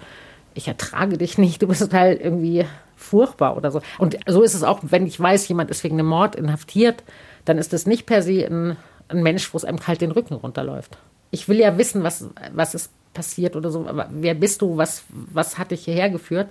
ich 0.53 0.67
ertrage 0.67 1.17
dich 1.17 1.37
nicht, 1.37 1.61
du 1.61 1.67
bist 1.67 1.81
total 1.81 2.13
irgendwie 2.13 2.65
furchtbar 2.95 3.55
oder 3.55 3.71
so. 3.71 3.81
Und 3.97 4.17
so 4.27 4.43
ist 4.43 4.53
es 4.53 4.63
auch, 4.63 4.79
wenn 4.83 5.07
ich 5.07 5.19
weiß, 5.19 5.47
jemand 5.47 5.71
ist 5.71 5.83
wegen 5.83 5.99
einem 5.99 6.07
Mord 6.07 6.35
inhaftiert, 6.35 7.03
dann 7.45 7.57
ist 7.57 7.73
das 7.73 7.85
nicht 7.85 8.05
per 8.05 8.21
se 8.21 8.45
ein, 8.45 8.77
ein 9.07 9.23
Mensch, 9.23 9.53
wo 9.53 9.57
es 9.57 9.65
einem 9.65 9.79
kalt 9.79 10.01
den 10.01 10.11
Rücken 10.11 10.35
runterläuft. 10.35 10.97
Ich 11.31 11.47
will 11.47 11.57
ja 11.57 11.77
wissen, 11.77 12.03
was, 12.03 12.25
was 12.53 12.75
ist 12.75 12.91
passiert 13.13 13.55
oder 13.55 13.71
so. 13.71 13.87
Aber 13.87 14.07
wer 14.11 14.33
bist 14.33 14.61
du? 14.61 14.77
Was, 14.77 15.03
was 15.09 15.57
hat 15.57 15.71
dich 15.71 15.85
hierher 15.85 16.09
geführt? 16.09 16.49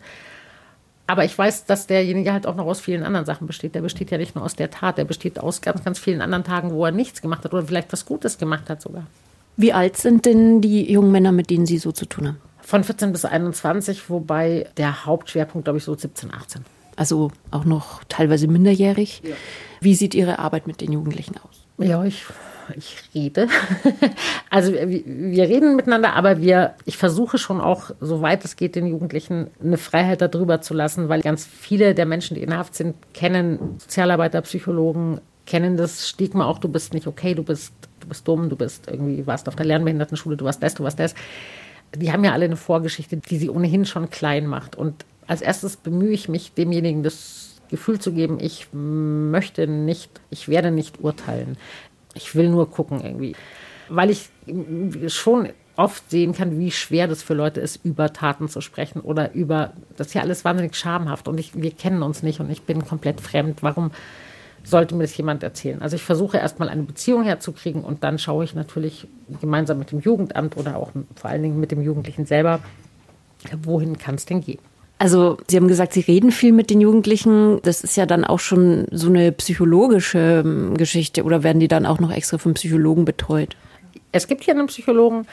Aber 1.06 1.24
ich 1.24 1.36
weiß, 1.36 1.64
dass 1.64 1.86
derjenige 1.86 2.32
halt 2.32 2.46
auch 2.46 2.54
noch 2.54 2.66
aus 2.66 2.80
vielen 2.80 3.02
anderen 3.02 3.24
Sachen 3.24 3.46
besteht. 3.46 3.74
Der 3.74 3.80
besteht 3.80 4.10
ja 4.10 4.18
nicht 4.18 4.34
nur 4.34 4.44
aus 4.44 4.56
der 4.56 4.70
Tat, 4.70 4.98
der 4.98 5.04
besteht 5.04 5.38
aus 5.40 5.62
ganz, 5.62 5.82
ganz 5.82 5.98
vielen 5.98 6.20
anderen 6.20 6.44
Tagen, 6.44 6.70
wo 6.72 6.84
er 6.84 6.92
nichts 6.92 7.22
gemacht 7.22 7.44
hat 7.44 7.54
oder 7.54 7.64
vielleicht 7.64 7.92
was 7.92 8.04
Gutes 8.04 8.36
gemacht 8.38 8.68
hat 8.68 8.82
sogar. 8.82 9.06
Wie 9.58 9.72
alt 9.72 9.96
sind 9.96 10.24
denn 10.24 10.60
die 10.60 10.90
jungen 10.90 11.10
Männer, 11.10 11.32
mit 11.32 11.50
denen 11.50 11.66
Sie 11.66 11.78
so 11.78 11.90
zu 11.90 12.06
tun 12.06 12.28
haben? 12.28 12.40
Von 12.60 12.84
14 12.84 13.10
bis 13.10 13.24
21, 13.24 14.08
wobei 14.08 14.68
der 14.76 15.04
Hauptschwerpunkt, 15.04 15.64
glaube 15.64 15.78
ich, 15.78 15.84
so 15.84 15.96
17, 15.96 16.32
18. 16.32 16.64
Also 16.94 17.32
auch 17.50 17.64
noch 17.64 18.04
teilweise 18.08 18.46
minderjährig. 18.46 19.20
Ja. 19.24 19.34
Wie 19.80 19.96
sieht 19.96 20.14
Ihre 20.14 20.38
Arbeit 20.38 20.68
mit 20.68 20.80
den 20.80 20.92
Jugendlichen 20.92 21.34
aus? 21.38 21.66
Ja, 21.78 22.04
ich 22.04 22.24
ich 22.76 22.96
rede. 23.14 23.48
Also 24.50 24.72
wir 24.72 25.44
reden 25.44 25.76
miteinander, 25.76 26.14
aber 26.14 26.40
wir, 26.40 26.74
ich 26.86 26.96
versuche 26.96 27.36
schon 27.36 27.60
auch, 27.60 27.90
soweit 28.00 28.46
es 28.46 28.56
geht, 28.56 28.76
den 28.76 28.86
Jugendlichen 28.86 29.48
eine 29.62 29.76
Freiheit 29.76 30.22
darüber 30.22 30.62
zu 30.62 30.72
lassen, 30.72 31.10
weil 31.10 31.20
ganz 31.20 31.44
viele 31.44 31.94
der 31.94 32.06
Menschen, 32.06 32.34
die 32.34 32.42
in 32.42 32.56
Haft 32.56 32.74
sind, 32.74 32.96
kennen 33.12 33.76
Sozialarbeiter, 33.78 34.40
Psychologen, 34.40 35.20
kennen 35.48 35.78
das 35.78 36.06
Stigma 36.06 36.44
auch, 36.44 36.58
du 36.58 36.68
bist 36.68 36.92
nicht 36.92 37.06
okay, 37.06 37.34
du 37.34 37.42
bist, 37.42 37.72
du 38.00 38.08
bist 38.08 38.28
dumm, 38.28 38.50
du 38.50 38.56
bist 38.56 38.86
irgendwie, 38.86 39.26
warst 39.26 39.48
auf 39.48 39.56
der 39.56 39.64
Lernbehindertenschule, 39.64 40.36
du 40.36 40.44
warst 40.44 40.62
das, 40.62 40.74
du 40.74 40.84
warst 40.84 41.00
das. 41.00 41.14
die 41.96 42.12
haben 42.12 42.22
ja 42.22 42.32
alle 42.32 42.44
eine 42.44 42.58
Vorgeschichte, 42.58 43.16
die 43.16 43.38
sie 43.38 43.48
ohnehin 43.48 43.86
schon 43.86 44.10
klein 44.10 44.46
macht. 44.46 44.76
Und 44.76 45.06
als 45.26 45.40
erstes 45.40 45.76
bemühe 45.76 46.10
ich 46.10 46.28
mich, 46.28 46.52
demjenigen 46.52 47.02
das 47.02 47.62
Gefühl 47.70 47.98
zu 47.98 48.12
geben, 48.12 48.38
ich 48.40 48.68
möchte 48.72 49.66
nicht, 49.66 50.10
ich 50.28 50.48
werde 50.48 50.70
nicht 50.70 51.00
urteilen. 51.00 51.56
Ich 52.12 52.34
will 52.34 52.50
nur 52.50 52.70
gucken 52.70 53.00
irgendwie. 53.00 53.34
Weil 53.88 54.10
ich 54.10 54.28
schon 55.06 55.48
oft 55.76 56.10
sehen 56.10 56.34
kann, 56.34 56.58
wie 56.58 56.72
schwer 56.72 57.08
das 57.08 57.22
für 57.22 57.34
Leute 57.34 57.60
ist, 57.60 57.82
über 57.86 58.12
Taten 58.12 58.48
zu 58.48 58.60
sprechen 58.60 59.00
oder 59.00 59.32
über, 59.32 59.72
das 59.96 60.08
ist 60.08 60.14
ja 60.14 60.20
alles 60.20 60.44
wahnsinnig 60.44 60.76
schamhaft 60.76 61.26
und 61.26 61.38
ich, 61.40 61.54
wir 61.54 61.70
kennen 61.70 62.02
uns 62.02 62.22
nicht 62.22 62.40
und 62.40 62.50
ich 62.50 62.62
bin 62.62 62.84
komplett 62.84 63.22
fremd. 63.22 63.62
Warum 63.62 63.92
sollte 64.64 64.94
mir 64.94 65.04
das 65.04 65.16
jemand 65.16 65.42
erzählen? 65.42 65.80
Also 65.82 65.96
ich 65.96 66.02
versuche 66.02 66.38
erstmal 66.38 66.68
eine 66.68 66.82
Beziehung 66.82 67.24
herzukriegen 67.24 67.82
und 67.82 68.04
dann 68.04 68.18
schaue 68.18 68.44
ich 68.44 68.54
natürlich 68.54 69.06
gemeinsam 69.40 69.78
mit 69.78 69.92
dem 69.92 70.00
Jugendamt 70.00 70.56
oder 70.56 70.76
auch 70.76 70.90
vor 71.14 71.30
allen 71.30 71.42
Dingen 71.42 71.60
mit 71.60 71.70
dem 71.70 71.82
Jugendlichen 71.82 72.26
selber, 72.26 72.60
wohin 73.62 73.98
kann 73.98 74.16
es 74.16 74.26
denn 74.26 74.40
gehen? 74.40 74.58
Also 74.98 75.38
Sie 75.46 75.56
haben 75.56 75.68
gesagt, 75.68 75.92
Sie 75.92 76.00
reden 76.00 76.32
viel 76.32 76.52
mit 76.52 76.70
den 76.70 76.80
Jugendlichen. 76.80 77.60
Das 77.62 77.84
ist 77.84 77.96
ja 77.96 78.04
dann 78.04 78.24
auch 78.24 78.40
schon 78.40 78.86
so 78.90 79.08
eine 79.08 79.30
psychologische 79.30 80.42
ähm, 80.44 80.76
Geschichte 80.76 81.22
oder 81.22 81.44
werden 81.44 81.60
die 81.60 81.68
dann 81.68 81.86
auch 81.86 82.00
noch 82.00 82.10
extra 82.10 82.38
vom 82.38 82.54
Psychologen 82.54 83.04
betreut? 83.04 83.56
Es 84.10 84.26
gibt 84.26 84.44
hier 84.44 84.54
einen 84.54 84.66
Psychologen. 84.66 85.26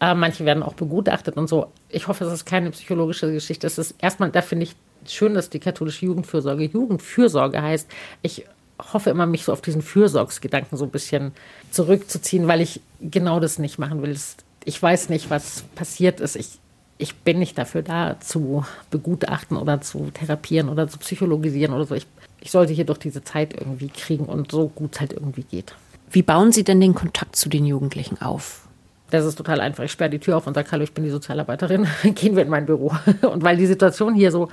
Äh, 0.00 0.14
manche 0.14 0.44
werden 0.44 0.62
auch 0.62 0.74
begutachtet 0.74 1.38
und 1.38 1.48
so. 1.48 1.68
Ich 1.88 2.08
hoffe, 2.08 2.24
es 2.24 2.32
ist 2.32 2.44
keine 2.44 2.70
psychologische 2.70 3.32
Geschichte. 3.32 3.66
Es 3.66 3.78
ist 3.78 3.94
erstmal, 3.98 4.30
da 4.30 4.42
finde 4.42 4.64
ich 4.64 4.76
schön, 5.06 5.34
dass 5.34 5.48
die 5.48 5.60
katholische 5.60 6.04
Jugendfürsorge 6.04 6.64
Jugendfürsorge 6.64 7.62
heißt. 7.62 7.88
Ich 8.20 8.44
hoffe 8.92 9.10
immer, 9.10 9.26
mich 9.26 9.44
so 9.44 9.52
auf 9.52 9.62
diesen 9.62 9.82
Fürsorgsgedanken 9.82 10.76
so 10.76 10.84
ein 10.84 10.90
bisschen 10.90 11.32
zurückzuziehen, 11.70 12.46
weil 12.48 12.60
ich 12.60 12.80
genau 13.00 13.40
das 13.40 13.58
nicht 13.58 13.78
machen 13.78 14.02
will. 14.02 14.16
Ich 14.64 14.82
weiß 14.82 15.08
nicht, 15.08 15.30
was 15.30 15.62
passiert 15.74 16.20
ist. 16.20 16.36
Ich, 16.36 16.58
ich 16.98 17.14
bin 17.16 17.38
nicht 17.38 17.56
dafür 17.56 17.82
da, 17.82 18.18
zu 18.20 18.64
begutachten 18.90 19.56
oder 19.56 19.80
zu 19.80 20.10
therapieren 20.10 20.68
oder 20.68 20.88
zu 20.88 20.98
psychologisieren 20.98 21.74
oder 21.74 21.84
so. 21.84 21.94
Ich, 21.94 22.06
ich 22.40 22.50
sollte 22.50 22.72
hier 22.72 22.84
doch 22.84 22.98
diese 22.98 23.24
Zeit 23.24 23.54
irgendwie 23.54 23.88
kriegen 23.88 24.26
und 24.26 24.52
so 24.52 24.68
gut 24.68 24.94
es 24.94 25.00
halt 25.00 25.12
irgendwie 25.12 25.44
geht. 25.44 25.74
Wie 26.10 26.22
bauen 26.22 26.52
Sie 26.52 26.64
denn 26.64 26.80
den 26.80 26.94
Kontakt 26.94 27.36
zu 27.36 27.48
den 27.48 27.66
Jugendlichen 27.66 28.20
auf? 28.20 28.66
Das 29.10 29.24
ist 29.24 29.36
total 29.36 29.60
einfach. 29.60 29.84
Ich 29.84 29.92
sperre 29.92 30.10
die 30.10 30.18
Tür 30.18 30.36
auf 30.36 30.46
und 30.46 30.54
sage, 30.54 30.68
hallo, 30.72 30.82
ich 30.82 30.92
bin 30.92 31.04
die 31.04 31.10
Sozialarbeiterin, 31.10 31.86
gehen 32.14 32.36
wir 32.36 32.42
in 32.42 32.48
mein 32.48 32.66
Büro. 32.66 32.92
Und 33.22 33.42
weil 33.42 33.56
die 33.56 33.66
Situation 33.66 34.14
hier 34.14 34.32
so, 34.32 34.48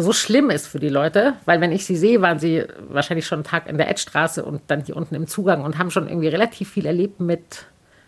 so 0.00 0.12
schlimm 0.12 0.50
ist 0.50 0.66
für 0.66 0.78
die 0.78 0.88
Leute, 0.88 1.34
weil 1.44 1.60
wenn 1.60 1.72
ich 1.72 1.84
sie 1.84 1.96
sehe, 1.96 2.22
waren 2.22 2.38
sie 2.38 2.64
wahrscheinlich 2.88 3.26
schon 3.26 3.38
einen 3.38 3.44
Tag 3.44 3.68
in 3.68 3.78
der 3.78 3.90
Edstraße 3.90 4.44
und 4.44 4.62
dann 4.68 4.84
hier 4.84 4.96
unten 4.96 5.14
im 5.14 5.26
Zugang 5.26 5.62
und 5.64 5.78
haben 5.78 5.90
schon 5.90 6.08
irgendwie 6.08 6.28
relativ 6.28 6.70
viel 6.70 6.86
erlebt 6.86 7.20
mit, 7.20 7.66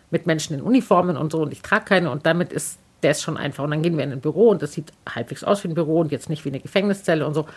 mit 0.09 0.25
Menschen 0.25 0.55
in 0.55 0.61
Uniformen 0.61 1.17
und 1.17 1.31
so 1.31 1.41
und 1.41 1.51
ich 1.51 1.61
trage 1.61 1.85
keine 1.85 2.11
und 2.11 2.25
damit 2.25 2.53
ist 2.53 2.77
der 3.03 3.11
ist 3.11 3.23
schon 3.23 3.37
einfach. 3.37 3.63
Und 3.63 3.71
dann 3.71 3.81
gehen 3.81 3.97
wir 3.97 4.03
in 4.03 4.11
ein 4.11 4.21
Büro 4.21 4.49
und 4.49 4.61
das 4.61 4.73
sieht 4.73 4.91
halbwegs 5.09 5.43
aus 5.43 5.63
wie 5.63 5.69
ein 5.69 5.73
Büro 5.73 5.99
und 5.99 6.11
jetzt 6.11 6.29
nicht 6.29 6.45
wie 6.45 6.49
eine 6.49 6.59
Gefängniszelle 6.59 7.25
und 7.25 7.33
so. 7.33 7.47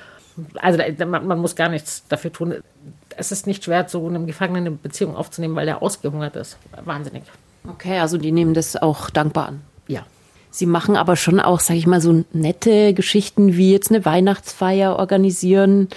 Also 0.57 0.81
man, 1.07 1.27
man 1.27 1.39
muss 1.39 1.55
gar 1.55 1.69
nichts 1.69 2.05
dafür 2.09 2.33
tun. 2.33 2.55
Es 3.17 3.31
ist 3.31 3.47
nicht 3.47 3.65
schwer, 3.65 3.89
so 3.89 4.07
einem 4.07 4.27
Gefangenen 4.27 4.67
eine 4.67 4.71
Beziehung 4.77 5.17
aufzunehmen, 5.17 5.55
weil 5.55 5.69
er 5.69 5.83
ausgehungert 5.83 6.37
ist. 6.37 6.59
Wahnsinnig. 6.85 7.23
Okay, 7.69 7.99
also 7.99 8.19
die 8.19 8.33
nehmen 8.33 8.55
das 8.55 8.77
auch 8.77 9.11
dankbar 9.11 9.49
an. 9.49 9.61
Ja. 9.87 10.05
Sie 10.55 10.67
machen 10.67 10.97
aber 10.97 11.17
schon 11.17 11.41
auch, 11.41 11.59
sage 11.59 11.79
ich 11.79 11.87
mal, 11.89 12.01
so 12.01 12.25
nette 12.33 12.95
Geschichten 12.95 13.57
wie 13.57 13.73
jetzt 13.73 13.91
eine 13.91 14.05
Weihnachtsfeier 14.05 14.97
organisieren. 14.97 15.89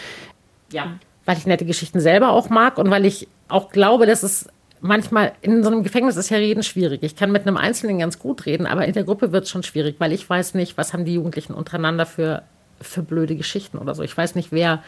Ja, 0.71 0.93
weil 1.25 1.37
ich 1.37 1.45
nette 1.45 1.63
Geschichten 1.63 1.99
selber 1.99 2.31
auch 2.31 2.49
mag 2.49 2.79
und 2.79 2.89
weil 2.89 3.05
ich 3.05 3.27
auch 3.49 3.69
glaube, 3.69 4.07
dass 4.07 4.23
es 4.23 4.47
manchmal 4.81 5.33
in 5.41 5.61
so 5.61 5.69
einem 5.69 5.83
Gefängnis 5.83 6.15
ist 6.17 6.29
ja 6.31 6.37
Reden 6.37 6.63
schwierig. 6.63 7.03
Ich 7.03 7.15
kann 7.15 7.31
mit 7.31 7.45
einem 7.45 7.55
Einzelnen 7.55 7.99
ganz 7.99 8.17
gut 8.17 8.47
reden, 8.47 8.65
aber 8.65 8.85
in 8.85 8.93
der 8.93 9.03
Gruppe 9.03 9.31
wird 9.31 9.43
es 9.43 9.51
schon 9.51 9.61
schwierig, 9.61 9.97
weil 9.99 10.11
ich 10.11 10.27
weiß 10.27 10.55
nicht, 10.55 10.75
was 10.75 10.91
haben 10.91 11.05
die 11.05 11.13
Jugendlichen 11.13 11.53
untereinander 11.53 12.07
für, 12.07 12.41
für 12.81 13.03
blöde 13.03 13.35
Geschichten 13.35 13.77
oder 13.77 13.93
so. 13.93 14.01
Ich 14.01 14.17
weiß 14.17 14.33
nicht, 14.33 14.51
wer 14.51 14.81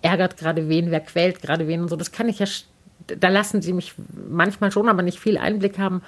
ärgert 0.00 0.38
gerade 0.38 0.70
wen, 0.70 0.90
wer 0.90 1.00
quält 1.00 1.42
gerade 1.42 1.68
wen 1.68 1.82
und 1.82 1.88
so. 1.88 1.96
Das 1.96 2.12
kann 2.12 2.30
ich 2.30 2.38
ja 2.38 2.46
da 3.06 3.28
lassen 3.28 3.62
sie 3.62 3.72
mich 3.72 3.94
manchmal 4.28 4.72
schon, 4.72 4.88
aber 4.88 5.02
nicht 5.02 5.18
viel 5.18 5.38
Einblick 5.38 5.78
haben. 5.78 6.02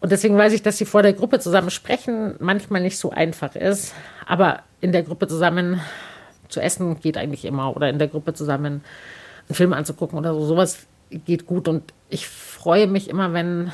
Und 0.00 0.12
deswegen 0.12 0.36
weiß 0.36 0.52
ich, 0.52 0.62
dass 0.62 0.78
sie 0.78 0.86
vor 0.86 1.02
der 1.02 1.12
Gruppe 1.12 1.40
zusammen 1.40 1.70
sprechen 1.70 2.34
manchmal 2.40 2.80
nicht 2.80 2.98
so 2.98 3.10
einfach 3.10 3.54
ist. 3.54 3.94
Aber 4.26 4.60
in 4.80 4.92
der 4.92 5.02
Gruppe 5.02 5.28
zusammen 5.28 5.80
zu 6.48 6.60
essen 6.60 7.00
geht 7.00 7.16
eigentlich 7.16 7.44
immer. 7.44 7.76
Oder 7.76 7.90
in 7.90 7.98
der 7.98 8.08
Gruppe 8.08 8.32
zusammen 8.32 8.82
einen 9.48 9.54
Film 9.54 9.72
anzugucken 9.72 10.18
oder 10.18 10.32
so. 10.32 10.44
Sowas 10.46 10.86
geht 11.10 11.46
gut. 11.46 11.68
Und 11.68 11.92
ich 12.08 12.28
freue 12.28 12.86
mich 12.86 13.10
immer, 13.10 13.32
wenn 13.32 13.72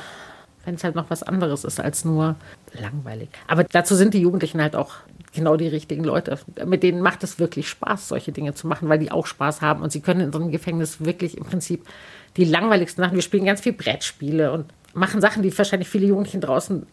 wenn 0.67 0.75
es 0.75 0.83
halt 0.83 0.95
noch 0.95 1.09
was 1.09 1.23
anderes 1.23 1.63
ist 1.63 1.79
als 1.79 2.03
nur 2.03 2.35
langweilig. 2.73 3.29
Aber 3.47 3.63
dazu 3.63 3.95
sind 3.95 4.13
die 4.13 4.19
Jugendlichen 4.19 4.61
halt 4.61 4.75
auch 4.75 4.95
genau 5.33 5.55
die 5.55 5.69
richtigen 5.69 6.03
Leute. 6.03 6.37
Mit 6.65 6.83
denen 6.83 6.99
macht 6.99 7.23
es 7.23 7.39
wirklich 7.39 7.69
Spaß, 7.69 8.09
solche 8.09 8.33
Dinge 8.33 8.53
zu 8.53 8.67
machen, 8.67 8.89
weil 8.89 8.99
die 8.99 9.09
auch 9.09 9.27
Spaß 9.27 9.61
haben 9.61 9.81
und 9.81 9.93
sie 9.93 10.01
können 10.01 10.19
in 10.19 10.33
so 10.33 10.39
einem 10.39 10.51
Gefängnis 10.51 10.99
wirklich 10.99 11.37
im 11.37 11.45
Prinzip 11.45 11.87
die 12.35 12.43
langweiligsten 12.43 13.01
Sachen. 13.01 13.15
Wir 13.15 13.21
spielen 13.21 13.45
ganz 13.45 13.61
viel 13.61 13.71
Brettspiele 13.71 14.51
und 14.51 14.65
machen 14.97 15.21
Sachen, 15.21 15.43
die 15.43 15.57
wahrscheinlich 15.57 15.87
viele 15.87 16.07
Jugendlichen 16.07 16.41
draußen 16.41 16.85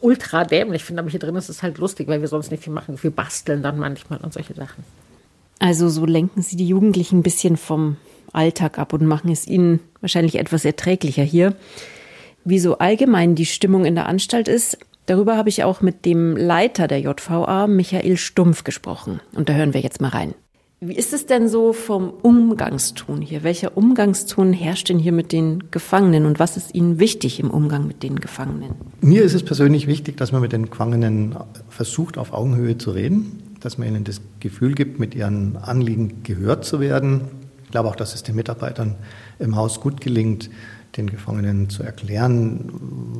ultra 0.00 0.44
dämlich 0.44 0.84
finden, 0.84 1.00
aber 1.00 1.10
hier 1.10 1.20
drin 1.20 1.36
ist 1.36 1.48
es 1.48 1.62
halt 1.62 1.78
lustig, 1.78 2.08
weil 2.08 2.20
wir 2.20 2.28
sonst 2.28 2.50
nicht 2.50 2.64
viel 2.64 2.72
machen. 2.72 2.98
Wir 3.00 3.10
basteln 3.10 3.62
dann 3.62 3.78
manchmal 3.78 4.18
und 4.20 4.32
solche 4.32 4.54
Sachen. 4.54 4.84
Also 5.58 5.88
so 5.88 6.06
lenken 6.06 6.42
Sie 6.42 6.56
die 6.56 6.66
Jugendlichen 6.66 7.18
ein 7.18 7.22
bisschen 7.22 7.56
vom 7.56 7.96
Alltag 8.32 8.78
ab 8.78 8.92
und 8.92 9.04
machen 9.04 9.30
es 9.30 9.46
ihnen 9.46 9.80
wahrscheinlich 10.00 10.36
etwas 10.36 10.64
erträglicher 10.64 11.22
hier. 11.22 11.54
Wie 12.44 12.58
so 12.58 12.78
allgemein 12.78 13.34
die 13.34 13.46
Stimmung 13.46 13.84
in 13.84 13.94
der 13.94 14.06
Anstalt 14.06 14.48
ist, 14.48 14.78
darüber 15.06 15.36
habe 15.36 15.50
ich 15.50 15.62
auch 15.64 15.82
mit 15.82 16.06
dem 16.06 16.36
Leiter 16.36 16.88
der 16.88 17.00
JVA, 17.00 17.66
Michael 17.66 18.16
Stumpf, 18.16 18.64
gesprochen. 18.64 19.20
Und 19.34 19.50
da 19.50 19.52
hören 19.52 19.74
wir 19.74 19.80
jetzt 19.80 20.00
mal 20.00 20.08
rein. 20.08 20.34
Wie 20.82 20.96
ist 20.96 21.12
es 21.12 21.26
denn 21.26 21.46
so 21.46 21.74
vom 21.74 22.08
Umgangston 22.08 23.20
hier? 23.20 23.42
Welcher 23.42 23.76
Umgangston 23.76 24.54
herrscht 24.54 24.88
denn 24.88 24.98
hier 24.98 25.12
mit 25.12 25.30
den 25.30 25.70
Gefangenen 25.70 26.24
und 26.24 26.38
was 26.38 26.56
ist 26.56 26.74
Ihnen 26.74 26.98
wichtig 26.98 27.38
im 27.38 27.50
Umgang 27.50 27.86
mit 27.86 28.02
den 28.02 28.18
Gefangenen? 28.18 28.76
Mir 29.02 29.22
ist 29.22 29.34
es 29.34 29.42
persönlich 29.42 29.86
wichtig, 29.86 30.16
dass 30.16 30.32
man 30.32 30.40
mit 30.40 30.52
den 30.52 30.70
Gefangenen 30.70 31.36
versucht, 31.68 32.16
auf 32.16 32.32
Augenhöhe 32.32 32.78
zu 32.78 32.92
reden, 32.92 33.42
dass 33.60 33.76
man 33.76 33.88
ihnen 33.88 34.04
das 34.04 34.22
Gefühl 34.40 34.72
gibt, 34.72 34.98
mit 34.98 35.14
ihren 35.14 35.58
Anliegen 35.58 36.22
gehört 36.22 36.64
zu 36.64 36.80
werden. 36.80 37.28
Ich 37.64 37.72
glaube 37.72 37.90
auch, 37.90 37.96
dass 37.96 38.14
es 38.14 38.22
den 38.22 38.36
Mitarbeitern 38.36 38.94
im 39.38 39.56
Haus 39.56 39.82
gut 39.82 40.00
gelingt, 40.00 40.48
den 40.96 41.08
Gefangenen 41.08 41.70
zu 41.70 41.82
erklären, 41.82 42.70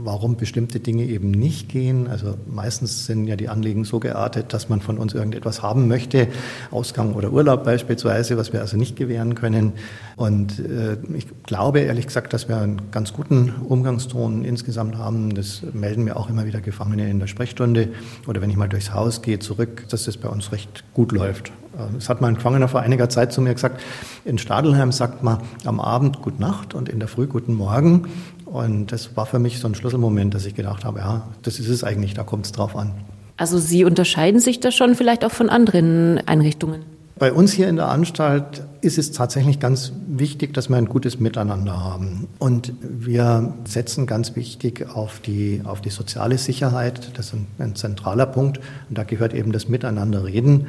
warum 0.03 0.37
bestimmte 0.37 0.81
Dinge 0.81 1.05
eben 1.05 1.31
nicht 1.31 1.69
gehen. 1.69 2.09
Also 2.09 2.37
meistens 2.47 3.07
sind 3.07 3.27
ja 3.27 3.37
die 3.37 3.49
Anliegen 3.49 3.85
so 3.85 4.01
geartet, 4.01 4.53
dass 4.53 4.69
man 4.69 4.81
von 4.81 4.99
uns 4.99 5.15
irgendetwas 5.15 5.63
haben 5.63 5.87
möchte, 5.87 6.29
Ausgang 6.71 7.15
oder 7.15 7.33
Urlaub 7.33 7.65
beispielsweise, 7.65 8.37
was 8.37 8.53
wir 8.53 8.61
also 8.61 8.77
nicht 8.77 8.97
gewähren 8.97 9.35
können. 9.37 9.75
Und 10.17 10.59
äh, 10.59 10.97
ich 11.17 11.27
glaube 11.45 11.81
ehrlich 11.81 12.07
gesagt, 12.07 12.33
dass 12.33 12.49
wir 12.49 12.57
einen 12.57 12.91
ganz 12.91 13.13
guten 13.13 13.51
Umgangston 13.69 14.45
insgesamt 14.45 14.97
haben. 14.99 15.35
Das 15.35 15.63
melden 15.73 16.05
mir 16.05 16.17
auch 16.17 16.29
immer 16.29 16.47
wieder 16.47 16.61
Gefangene 16.61 17.09
in 17.09 17.21
der 17.21 17.29
Sprechstunde 17.29 17.89
oder 18.27 18.41
wenn 18.41 18.51
ich 18.51 18.57
mal 18.57 18.69
durchs 18.69 18.93
Haus 18.93 19.23
gehe 19.23 19.39
zurück, 19.39 19.85
dass 19.91 20.05
das 20.05 20.17
bei 20.17 20.29
uns 20.29 20.51
recht 20.51 20.85
gut 20.93 21.13
läuft. 21.13 21.53
Es 21.97 22.09
hat 22.09 22.21
mal 22.21 22.29
ein 22.29 22.35
Gefangener 22.35 22.69
vor 22.69 22.81
einiger 22.81 23.09
Zeit 23.09 23.33
zu 23.33 23.41
mir 23.41 23.55
gesagt, 23.55 23.81
in 24.25 24.39
Stadelheim 24.39 24.93
sagt 24.93 25.23
man 25.23 25.39
am 25.65 25.81
Abend 25.81 26.21
Gute 26.23 26.41
Nacht 26.41 26.75
und 26.75 26.89
in 26.89 26.99
der 26.99 27.09
Früh 27.09 27.27
Guten 27.27 27.55
Morgen. 27.55 28.09
Und 28.45 28.91
das 28.91 29.17
war 29.17 29.27
für 29.27 29.39
mich 29.39 29.61
so 29.61 29.69
ein 29.69 29.75
Schlüsselmoment, 29.75 30.35
dass 30.35 30.45
ich 30.45 30.55
gedacht 30.55 30.85
habe, 30.85 30.99
ja, 30.99 31.29
das 31.43 31.61
ist 31.61 31.69
es 31.69 31.85
eigentlich, 31.85 32.15
da 32.15 32.25
kommt 32.25 32.47
es 32.47 32.53
drauf 32.53 32.77
an. 32.77 32.93
Also 33.37 33.59
Sie 33.59 33.85
unterscheiden 33.85 34.41
sich 34.41 34.61
da 34.61 34.71
schon 34.71 34.95
vielleicht 34.95 35.25
auch 35.25 35.31
von 35.31 35.49
anderen 35.49 36.19
Einrichtungen? 36.27 36.83
Bei 37.19 37.33
uns 37.33 37.53
hier 37.53 37.69
in 37.69 37.77
der 37.77 37.89
Anstalt 37.89 38.63
ist 38.81 38.97
es 38.97 39.13
tatsächlich 39.13 39.61
ganz 39.61 39.93
wichtig, 40.09 40.55
dass 40.55 40.71
wir 40.71 40.77
ein 40.77 40.87
gutes 40.87 41.21
Miteinander 41.21 41.85
haben. 41.85 42.29
Und 42.39 42.73
wir 42.81 43.53
setzen 43.65 44.07
ganz 44.07 44.37
wichtig 44.37 44.89
auf 44.95 45.21
die, 45.21 45.61
auf 45.65 45.83
die 45.83 45.91
soziale 45.91 46.39
Sicherheit. 46.39 47.13
Das 47.19 47.27
ist 47.27 47.35
ein, 47.35 47.47
ein 47.59 47.77
zentraler 47.77 48.25
Punkt. 48.25 48.59
Und 48.89 48.97
da 48.97 49.05
gehört 49.05 49.35
eben 49.35 49.53
das 49.53 49.69
Miteinanderreden 49.69 50.67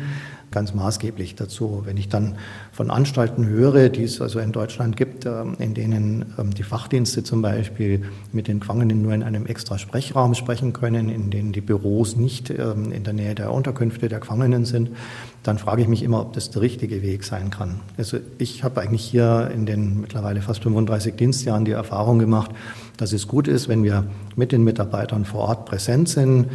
ganz 0.51 0.73
maßgeblich 0.73 1.35
dazu. 1.35 1.83
Wenn 1.85 1.97
ich 1.97 2.09
dann 2.09 2.35
von 2.71 2.91
Anstalten 2.91 3.47
höre, 3.47 3.89
die 3.89 4.03
es 4.03 4.21
also 4.21 4.39
in 4.39 4.51
Deutschland 4.51 4.97
gibt, 4.97 5.25
ähm, 5.25 5.55
in 5.59 5.73
denen 5.73 6.33
ähm, 6.37 6.53
die 6.53 6.63
Fachdienste 6.63 7.23
zum 7.23 7.41
Beispiel 7.41 8.03
mit 8.31 8.47
den 8.47 8.59
Gefangenen 8.59 9.01
nur 9.01 9.13
in 9.13 9.23
einem 9.23 9.45
extra 9.45 9.77
Sprechraum 9.77 10.35
sprechen 10.35 10.73
können, 10.73 11.09
in 11.09 11.29
denen 11.29 11.51
die 11.51 11.61
Büros 11.61 12.15
nicht 12.15 12.49
ähm, 12.49 12.91
in 12.91 13.03
der 13.03 13.13
Nähe 13.13 13.35
der 13.35 13.51
Unterkünfte 13.53 14.09
der 14.09 14.19
Gefangenen 14.19 14.65
sind, 14.65 14.91
dann 15.43 15.57
frage 15.57 15.81
ich 15.81 15.87
mich 15.87 16.03
immer, 16.03 16.21
ob 16.21 16.33
das 16.33 16.51
der 16.51 16.61
richtige 16.61 17.01
Weg 17.01 17.23
sein 17.23 17.49
kann. 17.49 17.79
Also 17.97 18.17
ich 18.37 18.63
habe 18.63 18.81
eigentlich 18.81 19.03
hier 19.03 19.49
in 19.53 19.65
den 19.65 20.01
mittlerweile 20.01 20.41
fast 20.41 20.63
35 20.63 21.15
Dienstjahren 21.15 21.65
die 21.65 21.71
Erfahrung 21.71 22.19
gemacht, 22.19 22.51
dass 22.97 23.13
es 23.13 23.27
gut 23.27 23.47
ist, 23.47 23.67
wenn 23.67 23.83
wir 23.83 24.05
mit 24.35 24.51
den 24.51 24.63
Mitarbeitern 24.63 25.25
vor 25.25 25.41
Ort 25.41 25.65
präsent 25.65 26.09
sind, 26.09 26.47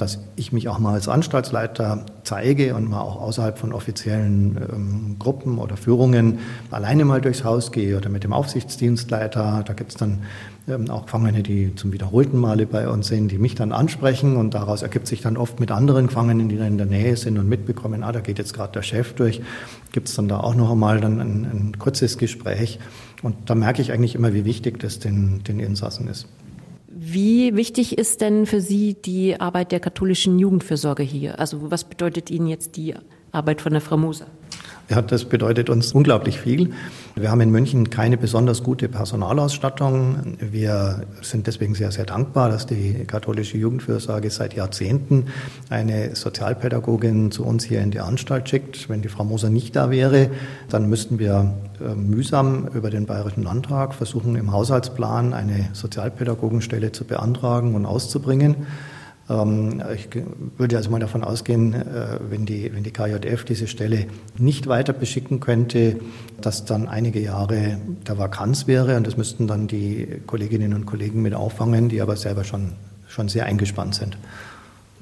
dass 0.00 0.18
ich 0.36 0.52
mich 0.52 0.68
auch 0.68 0.78
mal 0.78 0.94
als 0.94 1.08
Anstaltsleiter 1.08 2.06
zeige 2.24 2.74
und 2.74 2.88
mal 2.88 3.00
auch 3.00 3.20
außerhalb 3.20 3.58
von 3.58 3.72
offiziellen 3.72 4.56
ähm, 4.72 5.16
Gruppen 5.18 5.58
oder 5.58 5.76
Führungen 5.76 6.38
alleine 6.70 7.04
mal 7.04 7.20
durchs 7.20 7.44
Haus 7.44 7.72
gehe 7.72 7.96
oder 7.96 8.08
mit 8.08 8.24
dem 8.24 8.32
Aufsichtsdienstleiter. 8.32 9.62
Da 9.66 9.72
gibt 9.72 9.90
es 9.90 9.96
dann 9.96 10.22
ähm, 10.68 10.88
auch 10.90 11.06
Gefangene, 11.06 11.42
die 11.42 11.74
zum 11.74 11.92
wiederholten 11.92 12.38
Male 12.38 12.66
bei 12.66 12.88
uns 12.88 13.08
sind, 13.08 13.30
die 13.30 13.38
mich 13.38 13.54
dann 13.54 13.72
ansprechen 13.72 14.36
und 14.36 14.54
daraus 14.54 14.82
ergibt 14.82 15.06
sich 15.06 15.20
dann 15.20 15.36
oft 15.36 15.60
mit 15.60 15.70
anderen 15.70 16.06
Gefangenen, 16.06 16.48
die 16.48 16.56
dann 16.56 16.68
in 16.68 16.78
der 16.78 16.86
Nähe 16.86 17.16
sind 17.16 17.38
und 17.38 17.48
mitbekommen, 17.48 18.02
ah, 18.02 18.12
da 18.12 18.20
geht 18.20 18.38
jetzt 18.38 18.54
gerade 18.54 18.72
der 18.72 18.82
Chef 18.82 19.14
durch, 19.14 19.42
gibt 19.92 20.08
es 20.08 20.14
dann 20.14 20.28
da 20.28 20.40
auch 20.40 20.54
noch 20.54 20.70
einmal 20.70 21.00
dann 21.00 21.20
ein, 21.20 21.44
ein 21.44 21.78
kurzes 21.78 22.18
Gespräch. 22.18 22.78
Und 23.22 23.36
da 23.46 23.54
merke 23.54 23.82
ich 23.82 23.92
eigentlich 23.92 24.14
immer, 24.14 24.32
wie 24.32 24.44
wichtig 24.44 24.78
das 24.80 24.98
den, 24.98 25.42
den 25.44 25.60
Insassen 25.60 26.08
ist. 26.08 26.26
Wie 27.12 27.56
wichtig 27.56 27.98
ist 27.98 28.20
denn 28.20 28.46
für 28.46 28.60
Sie 28.60 28.94
die 28.94 29.40
Arbeit 29.40 29.72
der 29.72 29.80
katholischen 29.80 30.38
Jugendfürsorge 30.38 31.02
hier? 31.02 31.40
Also 31.40 31.68
was 31.68 31.82
bedeutet 31.82 32.30
Ihnen 32.30 32.46
jetzt 32.46 32.76
die 32.76 32.94
Arbeit 33.32 33.60
von 33.60 33.72
der 33.72 33.80
Frau 33.80 33.96
Moser? 33.96 34.28
Ja, 34.90 35.02
das 35.02 35.24
bedeutet 35.24 35.70
uns 35.70 35.92
unglaublich 35.92 36.40
viel. 36.40 36.72
Wir 37.14 37.30
haben 37.30 37.40
in 37.40 37.50
München 37.52 37.90
keine 37.90 38.16
besonders 38.16 38.64
gute 38.64 38.88
Personalausstattung. 38.88 40.36
Wir 40.40 41.02
sind 41.22 41.46
deswegen 41.46 41.76
sehr, 41.76 41.92
sehr 41.92 42.06
dankbar, 42.06 42.48
dass 42.48 42.66
die 42.66 43.04
katholische 43.04 43.56
Jugendfürsorge 43.56 44.30
seit 44.30 44.54
Jahrzehnten 44.54 45.26
eine 45.68 46.16
Sozialpädagogin 46.16 47.30
zu 47.30 47.44
uns 47.44 47.62
hier 47.62 47.82
in 47.82 47.92
die 47.92 48.00
Anstalt 48.00 48.48
schickt. 48.48 48.88
Wenn 48.88 49.00
die 49.00 49.08
Frau 49.08 49.22
Moser 49.22 49.48
nicht 49.48 49.76
da 49.76 49.92
wäre, 49.92 50.28
dann 50.68 50.88
müssten 50.88 51.20
wir 51.20 51.54
äh, 51.80 51.94
mühsam 51.94 52.66
über 52.74 52.90
den 52.90 53.06
Bayerischen 53.06 53.44
Landtag 53.44 53.94
versuchen, 53.94 54.34
im 54.34 54.50
Haushaltsplan 54.50 55.34
eine 55.34 55.68
Sozialpädagogenstelle 55.72 56.90
zu 56.90 57.04
beantragen 57.04 57.76
und 57.76 57.86
auszubringen. 57.86 58.56
Ähm, 59.30 59.82
ich 59.94 60.08
würde 60.58 60.76
also 60.76 60.90
mal 60.90 60.98
davon 60.98 61.22
ausgehen, 61.22 61.72
äh, 61.72 62.18
wenn 62.28 62.44
die, 62.44 62.74
wenn 62.74 62.82
die 62.82 62.90
KJF 62.90 63.44
diese 63.44 63.68
Stelle 63.68 64.06
nicht 64.36 64.66
weiter 64.66 64.92
beschicken 64.92 65.40
könnte, 65.40 66.00
dass 66.40 66.64
dann 66.64 66.88
einige 66.88 67.20
Jahre 67.20 67.78
der 68.06 68.18
Vakanz 68.18 68.66
wäre 68.66 68.96
und 68.96 69.06
das 69.06 69.16
müssten 69.16 69.46
dann 69.46 69.68
die 69.68 70.20
Kolleginnen 70.26 70.74
und 70.74 70.84
Kollegen 70.84 71.22
mit 71.22 71.34
auffangen, 71.34 71.88
die 71.88 72.02
aber 72.02 72.16
selber 72.16 72.44
schon, 72.44 72.72
schon 73.06 73.28
sehr 73.28 73.46
eingespannt 73.46 73.94
sind. 73.94 74.18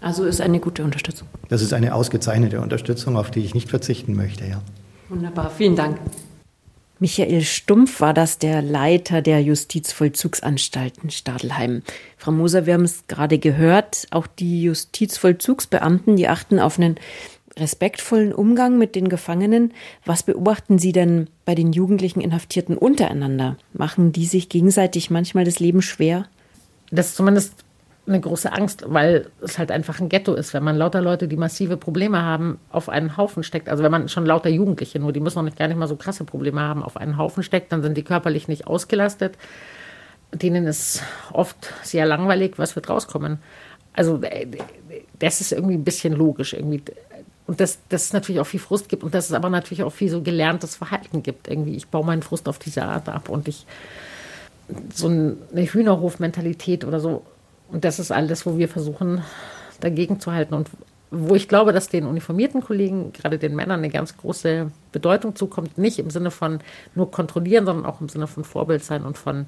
Also 0.00 0.24
ist 0.24 0.40
eine 0.40 0.60
gute 0.60 0.84
Unterstützung. 0.84 1.26
Das 1.48 1.62
ist 1.62 1.72
eine 1.72 1.94
ausgezeichnete 1.94 2.60
Unterstützung, 2.60 3.16
auf 3.16 3.30
die 3.30 3.40
ich 3.40 3.54
nicht 3.54 3.68
verzichten 3.70 4.14
möchte, 4.14 4.44
ja. 4.44 4.60
Wunderbar, 5.08 5.50
vielen 5.50 5.74
Dank. 5.74 5.98
Michael 7.00 7.42
Stumpf 7.42 8.00
war 8.00 8.12
das, 8.12 8.38
der 8.38 8.60
Leiter 8.60 9.22
der 9.22 9.40
Justizvollzugsanstalten 9.40 11.10
Stadelheim. 11.10 11.82
Frau 12.16 12.32
Moser, 12.32 12.66
wir 12.66 12.74
haben 12.74 12.84
es 12.84 13.04
gerade 13.06 13.38
gehört, 13.38 14.06
auch 14.10 14.26
die 14.26 14.62
Justizvollzugsbeamten, 14.62 16.16
die 16.16 16.26
achten 16.26 16.58
auf 16.58 16.78
einen 16.78 16.96
respektvollen 17.56 18.32
Umgang 18.32 18.78
mit 18.78 18.96
den 18.96 19.08
Gefangenen. 19.08 19.72
Was 20.04 20.24
beobachten 20.24 20.78
Sie 20.78 20.92
denn 20.92 21.28
bei 21.44 21.54
den 21.54 21.72
jugendlichen 21.72 22.20
Inhaftierten 22.20 22.76
untereinander? 22.76 23.56
Machen 23.72 24.12
die 24.12 24.26
sich 24.26 24.48
gegenseitig 24.48 25.10
manchmal 25.10 25.44
das 25.44 25.60
Leben 25.60 25.82
schwer? 25.82 26.26
Das 26.90 27.08
ist 27.08 27.16
zumindest 27.16 27.64
eine 28.08 28.20
große 28.20 28.52
Angst, 28.52 28.84
weil 28.86 29.30
es 29.40 29.58
halt 29.58 29.70
einfach 29.70 30.00
ein 30.00 30.08
Ghetto 30.08 30.34
ist, 30.34 30.54
wenn 30.54 30.64
man 30.64 30.76
lauter 30.76 31.00
Leute, 31.00 31.28
die 31.28 31.36
massive 31.36 31.76
Probleme 31.76 32.22
haben, 32.22 32.58
auf 32.70 32.88
einen 32.88 33.16
Haufen 33.16 33.42
steckt. 33.42 33.68
Also 33.68 33.82
wenn 33.84 33.90
man 33.90 34.08
schon 34.08 34.26
lauter 34.26 34.48
Jugendliche, 34.48 34.98
nur 34.98 35.12
die 35.12 35.20
müssen 35.20 35.36
noch 35.36 35.44
nicht 35.44 35.58
gar 35.58 35.68
nicht 35.68 35.76
mal 35.76 35.88
so 35.88 35.96
krasse 35.96 36.24
Probleme 36.24 36.60
haben, 36.60 36.82
auf 36.82 36.96
einen 36.96 37.18
Haufen 37.18 37.42
steckt, 37.42 37.72
dann 37.72 37.82
sind 37.82 37.96
die 37.96 38.02
körperlich 38.02 38.48
nicht 38.48 38.66
ausgelastet. 38.66 39.36
Denen 40.32 40.66
ist 40.66 41.02
oft 41.32 41.72
sehr 41.82 42.06
langweilig, 42.06 42.54
was 42.56 42.74
wird 42.76 42.88
rauskommen. 42.88 43.38
Also 43.92 44.20
äh, 44.22 44.46
das 45.18 45.40
ist 45.40 45.52
irgendwie 45.52 45.74
ein 45.74 45.84
bisschen 45.84 46.12
logisch 46.12 46.54
irgendwie. 46.54 46.82
Und 47.46 47.60
dass, 47.60 47.78
dass 47.88 48.04
es 48.04 48.12
natürlich 48.12 48.40
auch 48.40 48.46
viel 48.46 48.60
Frust 48.60 48.88
gibt 48.88 49.02
und 49.04 49.14
dass 49.14 49.26
es 49.26 49.32
aber 49.32 49.48
natürlich 49.48 49.82
auch 49.82 49.92
viel 49.92 50.10
so 50.10 50.22
gelerntes 50.22 50.76
Verhalten 50.76 51.22
gibt. 51.22 51.48
Irgendwie, 51.48 51.76
ich 51.76 51.88
baue 51.88 52.04
meinen 52.04 52.22
Frust 52.22 52.48
auf 52.48 52.58
diese 52.58 52.84
Art 52.84 53.08
ab 53.08 53.28
und 53.28 53.48
ich 53.48 53.66
so 54.94 55.08
eine 55.08 55.36
Hühnerhof-Mentalität 55.54 56.84
oder 56.84 57.00
so 57.00 57.24
und 57.70 57.84
das 57.84 57.98
ist 57.98 58.10
alles, 58.10 58.46
wo 58.46 58.56
wir 58.56 58.68
versuchen, 58.68 59.22
dagegen 59.80 60.20
zu 60.20 60.32
halten. 60.32 60.54
Und 60.54 60.70
wo 61.10 61.34
ich 61.34 61.48
glaube, 61.48 61.72
dass 61.72 61.88
den 61.88 62.06
uniformierten 62.06 62.62
Kollegen, 62.62 63.12
gerade 63.12 63.38
den 63.38 63.54
Männern, 63.54 63.80
eine 63.80 63.88
ganz 63.88 64.16
große 64.16 64.70
Bedeutung 64.92 65.36
zukommt. 65.36 65.78
Nicht 65.78 65.98
im 65.98 66.10
Sinne 66.10 66.30
von 66.30 66.60
nur 66.94 67.10
kontrollieren, 67.10 67.66
sondern 67.66 67.86
auch 67.86 68.00
im 68.00 68.08
Sinne 68.08 68.26
von 68.26 68.44
Vorbild 68.44 68.84
sein 68.84 69.04
und 69.04 69.16
von 69.16 69.46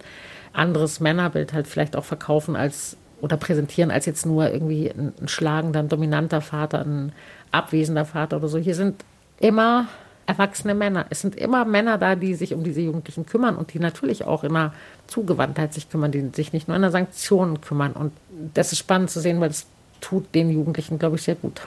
anderes 0.53 1.01
Männerbild 1.01 1.53
halt 1.53 1.67
vielleicht 1.67 1.97
auch 1.97 2.05
verkaufen 2.05 2.57
als 2.57 2.97
oder 3.21 3.37
präsentieren 3.37 3.91
als 3.91 4.07
jetzt 4.07 4.25
nur 4.25 4.51
irgendwie 4.51 4.89
ein, 4.89 5.13
schlagender, 5.27 5.81
ein 5.81 5.89
dominanter 5.89 6.41
Vater, 6.41 6.81
ein 6.81 7.13
abwesender 7.53 8.07
Vater 8.07 8.39
oder 8.39 8.49
so. 8.49 8.57
Hier 8.59 8.75
sind 8.75 9.05
immer 9.39 9.89
erwachsene 10.31 10.75
Männer. 10.75 11.07
Es 11.11 11.21
sind 11.21 11.35
immer 11.35 11.65
Männer 11.65 11.99
da, 11.99 12.15
die 12.15 12.35
sich 12.35 12.55
um 12.55 12.63
diese 12.63 12.81
Jugendlichen 12.81 13.27
kümmern 13.27 13.57
und 13.57 13.75
die 13.75 13.81
natürlich 13.81 14.25
auch 14.25 14.45
immer 14.45 14.73
Zugewandtheit 15.09 15.75
sich 15.75 15.91
kümmern, 15.91 16.13
die 16.13 16.31
sich 16.33 16.53
nicht 16.53 16.69
nur 16.69 16.77
in 16.77 16.83
der 16.83 16.93
Sanktionen 16.93 17.61
kümmern. 17.61 17.93
Und 17.93 18.13
das 18.55 18.71
ist 18.71 18.79
spannend 18.79 19.11
zu 19.11 19.21
sehen, 19.21 19.41
weil 19.41 19.51
es 19.51 19.67
tut 20.01 20.33
den 20.35 20.49
Jugendlichen, 20.51 21.01
glaube 21.01 21.17
ich, 21.17 21.23
sehr 21.23 21.35
gut. 21.35 21.63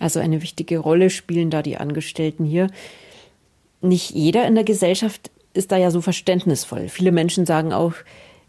Also 0.00 0.20
eine 0.20 0.42
wichtige 0.42 0.78
Rolle 0.78 1.08
spielen 1.08 1.48
da 1.48 1.62
die 1.62 1.78
Angestellten 1.78 2.44
hier. 2.44 2.68
Nicht 3.80 4.10
jeder 4.10 4.46
in 4.46 4.54
der 4.54 4.64
Gesellschaft 4.64 5.30
ist 5.54 5.72
da 5.72 5.78
ja 5.78 5.90
so 5.90 6.02
verständnisvoll. 6.02 6.88
Viele 6.90 7.10
Menschen 7.10 7.46
sagen 7.46 7.72
auch, 7.72 7.94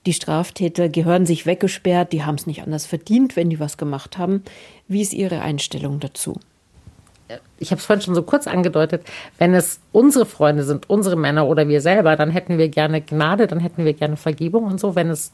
die 0.06 0.14
Straftäter 0.14 0.90
gehören 0.90 1.26
sich 1.26 1.46
weggesperrt, 1.46 2.12
die 2.12 2.24
haben 2.24 2.36
es 2.36 2.46
nicht 2.46 2.62
anders 2.62 2.86
verdient, 2.86 3.38
wenn 3.38 3.50
die 3.50 3.60
was 3.62 3.78
gemacht 3.78 4.18
haben. 4.18 4.44
Wie 4.90 5.02
ist 5.02 5.14
Ihre 5.14 5.42
Einstellung 5.42 6.02
dazu? 6.02 6.40
Ich 7.60 7.72
habe 7.72 7.80
es 7.80 7.86
vorhin 7.86 8.02
schon 8.02 8.16
so 8.16 8.24
kurz 8.24 8.48
angedeutet, 8.48 9.04
wenn 9.38 9.54
es 9.54 9.80
unsere 9.92 10.26
Freunde 10.26 10.64
sind, 10.64 10.90
unsere 10.90 11.16
Männer 11.16 11.48
oder 11.48 11.68
wir 11.68 11.82
selber, 11.82 12.16
dann 12.16 12.32
hätten 12.32 12.58
wir 12.58 12.70
gerne 12.70 13.02
Gnade, 13.02 13.48
dann 13.48 13.60
hätten 13.60 13.86
wir 13.86 13.94
gerne 13.94 14.18
Vergebung 14.18 14.66
und 14.66 14.80
so. 14.80 14.96
Wenn 14.96 15.10
es, 15.10 15.32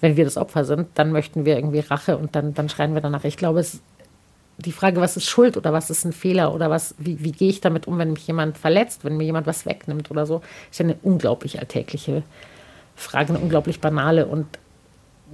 wenn 0.00 0.16
wir 0.16 0.24
das 0.24 0.36
Opfer 0.36 0.64
sind, 0.64 0.88
dann 0.94 1.12
möchten 1.12 1.44
wir 1.44 1.56
irgendwie 1.56 1.80
Rache 1.80 2.16
und 2.16 2.34
dann, 2.34 2.54
dann 2.54 2.68
schreien 2.68 2.94
wir 2.94 3.00
danach. 3.00 3.24
Ich 3.24 3.36
glaube, 3.36 3.60
es 3.60 3.80
die 4.60 4.72
Frage, 4.72 5.00
was 5.00 5.16
ist 5.16 5.26
Schuld 5.26 5.56
oder 5.56 5.72
was 5.72 5.90
ist 5.90 6.04
ein 6.04 6.12
Fehler 6.12 6.54
oder 6.54 6.70
was, 6.70 6.94
wie, 6.98 7.22
wie 7.24 7.32
gehe 7.32 7.48
ich 7.48 7.60
damit 7.60 7.86
um, 7.86 7.98
wenn 7.98 8.12
mich 8.12 8.26
jemand 8.26 8.58
verletzt, 8.58 9.04
wenn 9.04 9.16
mir 9.16 9.24
jemand 9.24 9.46
was 9.46 9.66
wegnimmt 9.66 10.10
oder 10.10 10.26
so, 10.26 10.42
ist 10.70 10.78
ja 10.78 10.84
eine 10.84 10.96
unglaublich 11.02 11.58
alltägliche 11.58 12.22
Frage, 12.94 13.30
eine 13.30 13.38
unglaublich 13.38 13.80
banale 13.80 14.26
und 14.26 14.46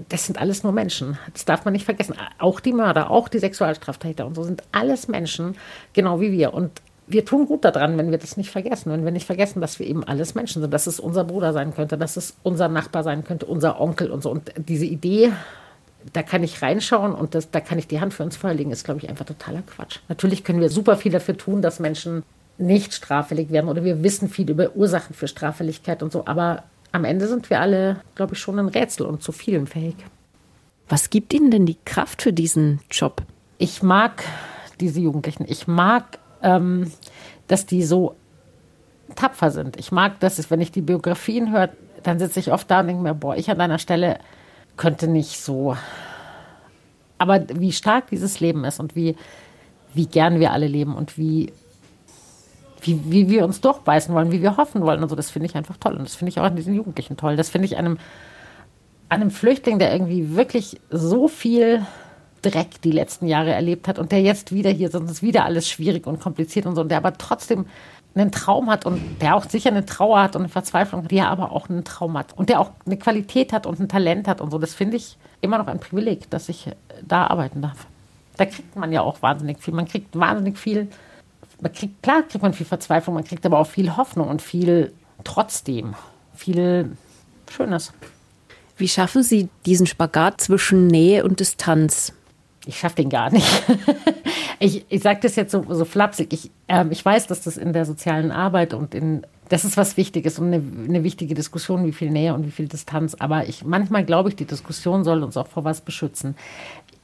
das 0.08 0.26
sind 0.26 0.40
alles 0.40 0.62
nur 0.62 0.72
Menschen. 0.72 1.18
Das 1.32 1.44
darf 1.44 1.64
man 1.64 1.72
nicht 1.72 1.84
vergessen. 1.84 2.14
Auch 2.38 2.60
die 2.60 2.72
Mörder, 2.72 3.10
auch 3.10 3.28
die 3.28 3.38
Sexualstraftäter 3.38 4.26
und 4.26 4.34
so 4.34 4.42
sind 4.42 4.62
alles 4.72 5.08
Menschen, 5.08 5.56
genau 5.92 6.20
wie 6.20 6.32
wir. 6.32 6.54
Und 6.54 6.82
wir 7.06 7.24
tun 7.24 7.46
gut 7.46 7.64
daran, 7.64 7.96
wenn 7.98 8.10
wir 8.10 8.18
das 8.18 8.36
nicht 8.36 8.50
vergessen. 8.50 8.90
Wenn 8.90 9.04
wir 9.04 9.12
nicht 9.12 9.26
vergessen, 9.26 9.60
dass 9.60 9.78
wir 9.78 9.86
eben 9.86 10.04
alles 10.04 10.34
Menschen 10.34 10.62
sind, 10.62 10.74
dass 10.74 10.86
es 10.86 11.00
unser 11.00 11.24
Bruder 11.24 11.52
sein 11.52 11.74
könnte, 11.74 11.96
dass 11.96 12.16
es 12.16 12.36
unser 12.42 12.68
Nachbar 12.68 13.04
sein 13.04 13.24
könnte, 13.24 13.46
unser 13.46 13.80
Onkel 13.80 14.10
und 14.10 14.22
so. 14.22 14.30
Und 14.30 14.52
diese 14.56 14.86
Idee, 14.86 15.32
da 16.12 16.22
kann 16.22 16.42
ich 16.42 16.62
reinschauen 16.62 17.14
und 17.14 17.34
das, 17.34 17.50
da 17.50 17.60
kann 17.60 17.78
ich 17.78 17.86
die 17.86 18.00
Hand 18.00 18.14
für 18.14 18.22
uns 18.22 18.36
vorlegen, 18.36 18.70
ist, 18.70 18.84
glaube 18.84 19.00
ich, 19.00 19.08
einfach 19.08 19.24
totaler 19.24 19.62
Quatsch. 19.62 20.00
Natürlich 20.08 20.44
können 20.44 20.60
wir 20.60 20.68
super 20.68 20.96
viel 20.96 21.12
dafür 21.12 21.36
tun, 21.36 21.62
dass 21.62 21.80
Menschen 21.80 22.22
nicht 22.58 22.94
straffällig 22.94 23.50
werden 23.50 23.68
oder 23.68 23.84
wir 23.84 24.02
wissen 24.02 24.28
viel 24.28 24.50
über 24.50 24.74
Ursachen 24.74 25.14
für 25.14 25.28
Straffälligkeit 25.28 26.02
und 26.02 26.12
so, 26.12 26.26
aber 26.26 26.64
am 26.92 27.04
Ende 27.04 27.28
sind 27.28 27.50
wir 27.50 27.60
alle, 27.60 28.00
glaube 28.14 28.34
ich, 28.34 28.40
schon 28.40 28.58
ein 28.58 28.68
Rätsel 28.68 29.06
und 29.06 29.22
zu 29.22 29.32
vielen 29.32 29.66
fähig. 29.66 29.96
Was 30.88 31.10
gibt 31.10 31.34
Ihnen 31.34 31.50
denn 31.50 31.66
die 31.66 31.78
Kraft 31.84 32.22
für 32.22 32.32
diesen 32.32 32.80
Job? 32.90 33.22
Ich 33.58 33.82
mag 33.82 34.24
diese 34.80 35.00
Jugendlichen. 35.00 35.44
Ich 35.48 35.66
mag, 35.66 36.18
ähm, 36.42 36.92
dass 37.48 37.66
die 37.66 37.82
so 37.82 38.14
tapfer 39.14 39.50
sind. 39.50 39.76
Ich 39.78 39.92
mag, 39.92 40.20
dass 40.20 40.38
es, 40.38 40.50
wenn 40.50 40.60
ich 40.60 40.72
die 40.72 40.82
Biografien 40.82 41.52
höre, 41.52 41.70
dann 42.02 42.18
sitze 42.18 42.40
ich 42.40 42.52
oft 42.52 42.70
da 42.70 42.80
und 42.80 42.88
denke 42.88 43.02
mir, 43.02 43.14
boah, 43.14 43.36
ich 43.36 43.50
an 43.50 43.58
deiner 43.58 43.78
Stelle 43.78 44.18
könnte 44.76 45.08
nicht 45.08 45.40
so. 45.40 45.76
Aber 47.18 47.44
wie 47.52 47.72
stark 47.72 48.08
dieses 48.08 48.40
Leben 48.40 48.64
ist 48.64 48.78
und 48.78 48.94
wie, 48.94 49.16
wie 49.94 50.06
gern 50.06 50.38
wir 50.38 50.52
alle 50.52 50.66
leben 50.66 50.94
und 50.94 51.18
wie 51.18 51.52
wie, 52.86 53.00
wie 53.10 53.28
wir 53.28 53.44
uns 53.44 53.60
durchbeißen 53.60 54.14
wollen, 54.14 54.32
wie 54.32 54.42
wir 54.42 54.56
hoffen 54.56 54.82
wollen 54.82 55.02
und 55.02 55.08
so. 55.08 55.16
Das 55.16 55.30
finde 55.30 55.46
ich 55.46 55.56
einfach 55.56 55.76
toll. 55.76 55.94
Und 55.94 56.04
das 56.04 56.14
finde 56.14 56.30
ich 56.30 56.40
auch 56.40 56.44
an 56.44 56.56
diesen 56.56 56.74
Jugendlichen 56.74 57.16
toll. 57.16 57.36
Das 57.36 57.50
finde 57.50 57.66
ich 57.66 57.76
einem, 57.76 57.98
einem 59.08 59.30
Flüchtling, 59.30 59.78
der 59.78 59.92
irgendwie 59.92 60.36
wirklich 60.36 60.80
so 60.90 61.28
viel 61.28 61.84
Dreck 62.42 62.80
die 62.82 62.92
letzten 62.92 63.26
Jahre 63.26 63.52
erlebt 63.52 63.88
hat 63.88 63.98
und 63.98 64.12
der 64.12 64.22
jetzt 64.22 64.52
wieder 64.52 64.70
hier, 64.70 64.90
sonst 64.90 65.10
ist 65.10 65.22
wieder 65.22 65.44
alles 65.44 65.68
schwierig 65.68 66.06
und 66.06 66.20
kompliziert 66.20 66.66
und 66.66 66.74
so, 66.74 66.82
und 66.82 66.90
der 66.90 66.98
aber 66.98 67.16
trotzdem 67.16 67.66
einen 68.14 68.30
Traum 68.30 68.70
hat 68.70 68.86
und 68.86 69.00
der 69.20 69.36
auch 69.36 69.44
sicher 69.44 69.70
eine 69.70 69.84
Trauer 69.84 70.22
hat 70.22 70.36
und 70.36 70.42
eine 70.42 70.48
Verzweiflung, 70.48 71.06
der 71.08 71.28
aber 71.28 71.52
auch 71.52 71.68
einen 71.68 71.84
Traum 71.84 72.16
hat 72.16 72.32
und 72.36 72.48
der 72.48 72.60
auch 72.60 72.70
eine 72.86 72.96
Qualität 72.96 73.52
hat 73.52 73.66
und 73.66 73.78
ein 73.78 73.88
Talent 73.88 74.26
hat 74.26 74.40
und 74.40 74.50
so. 74.50 74.58
Das 74.58 74.74
finde 74.74 74.96
ich 74.96 75.18
immer 75.40 75.58
noch 75.58 75.66
ein 75.66 75.80
Privileg, 75.80 76.30
dass 76.30 76.48
ich 76.48 76.70
da 77.02 77.26
arbeiten 77.26 77.60
darf. 77.62 77.86
Da 78.36 78.46
kriegt 78.46 78.76
man 78.76 78.92
ja 78.92 79.02
auch 79.02 79.22
wahnsinnig 79.22 79.62
viel. 79.62 79.74
Man 79.74 79.86
kriegt 79.86 80.18
wahnsinnig 80.18 80.58
viel 80.58 80.88
man 81.60 81.72
kriegt, 81.72 82.02
klar 82.02 82.22
kriegt 82.22 82.42
man 82.42 82.52
viel 82.52 82.66
Verzweiflung, 82.66 83.14
man 83.14 83.24
kriegt 83.24 83.46
aber 83.46 83.58
auch 83.58 83.66
viel 83.66 83.96
Hoffnung 83.96 84.28
und 84.28 84.42
viel 84.42 84.92
trotzdem, 85.24 85.94
viel 86.34 86.96
Schönes. 87.50 87.92
Wie 88.76 88.88
schaffen 88.88 89.22
Sie 89.22 89.48
diesen 89.64 89.86
Spagat 89.86 90.40
zwischen 90.40 90.86
Nähe 90.86 91.24
und 91.24 91.40
Distanz? 91.40 92.12
ich 92.66 92.78
schaffe 92.78 92.96
den 92.96 93.08
gar 93.08 93.30
nicht. 93.30 93.46
ich 94.58 94.84
ich 94.88 95.02
sage 95.02 95.20
das 95.22 95.36
jetzt 95.36 95.52
so, 95.52 95.64
so 95.68 95.84
flapsig. 95.84 96.32
Ich, 96.32 96.50
äh, 96.66 96.84
ich 96.90 97.02
weiß, 97.02 97.28
dass 97.28 97.42
das 97.42 97.56
in 97.56 97.72
der 97.72 97.86
sozialen 97.86 98.32
Arbeit 98.32 98.74
und 98.74 98.94
in 98.94 99.24
das 99.48 99.64
ist 99.64 99.76
was 99.76 99.96
Wichtiges 99.96 100.40
und 100.40 100.48
eine, 100.48 100.56
eine, 100.56 101.04
wichtige 101.04 101.34
Diskussion, 101.34 101.86
wie 101.86 101.92
viel 101.92 102.10
Nähe 102.10 102.34
und 102.34 102.44
wie 102.44 102.50
viel 102.50 102.66
Distanz. 102.66 103.14
Aber 103.14 103.48
ich, 103.48 103.64
manchmal 103.64 104.04
glaube 104.04 104.28
ich, 104.28 104.34
die 104.34 104.44
Diskussion 104.44 105.04
soll 105.04 105.22
uns 105.22 105.36
auch 105.36 105.46
vor 105.46 105.62
was 105.62 105.82
beschützen. 105.82 106.34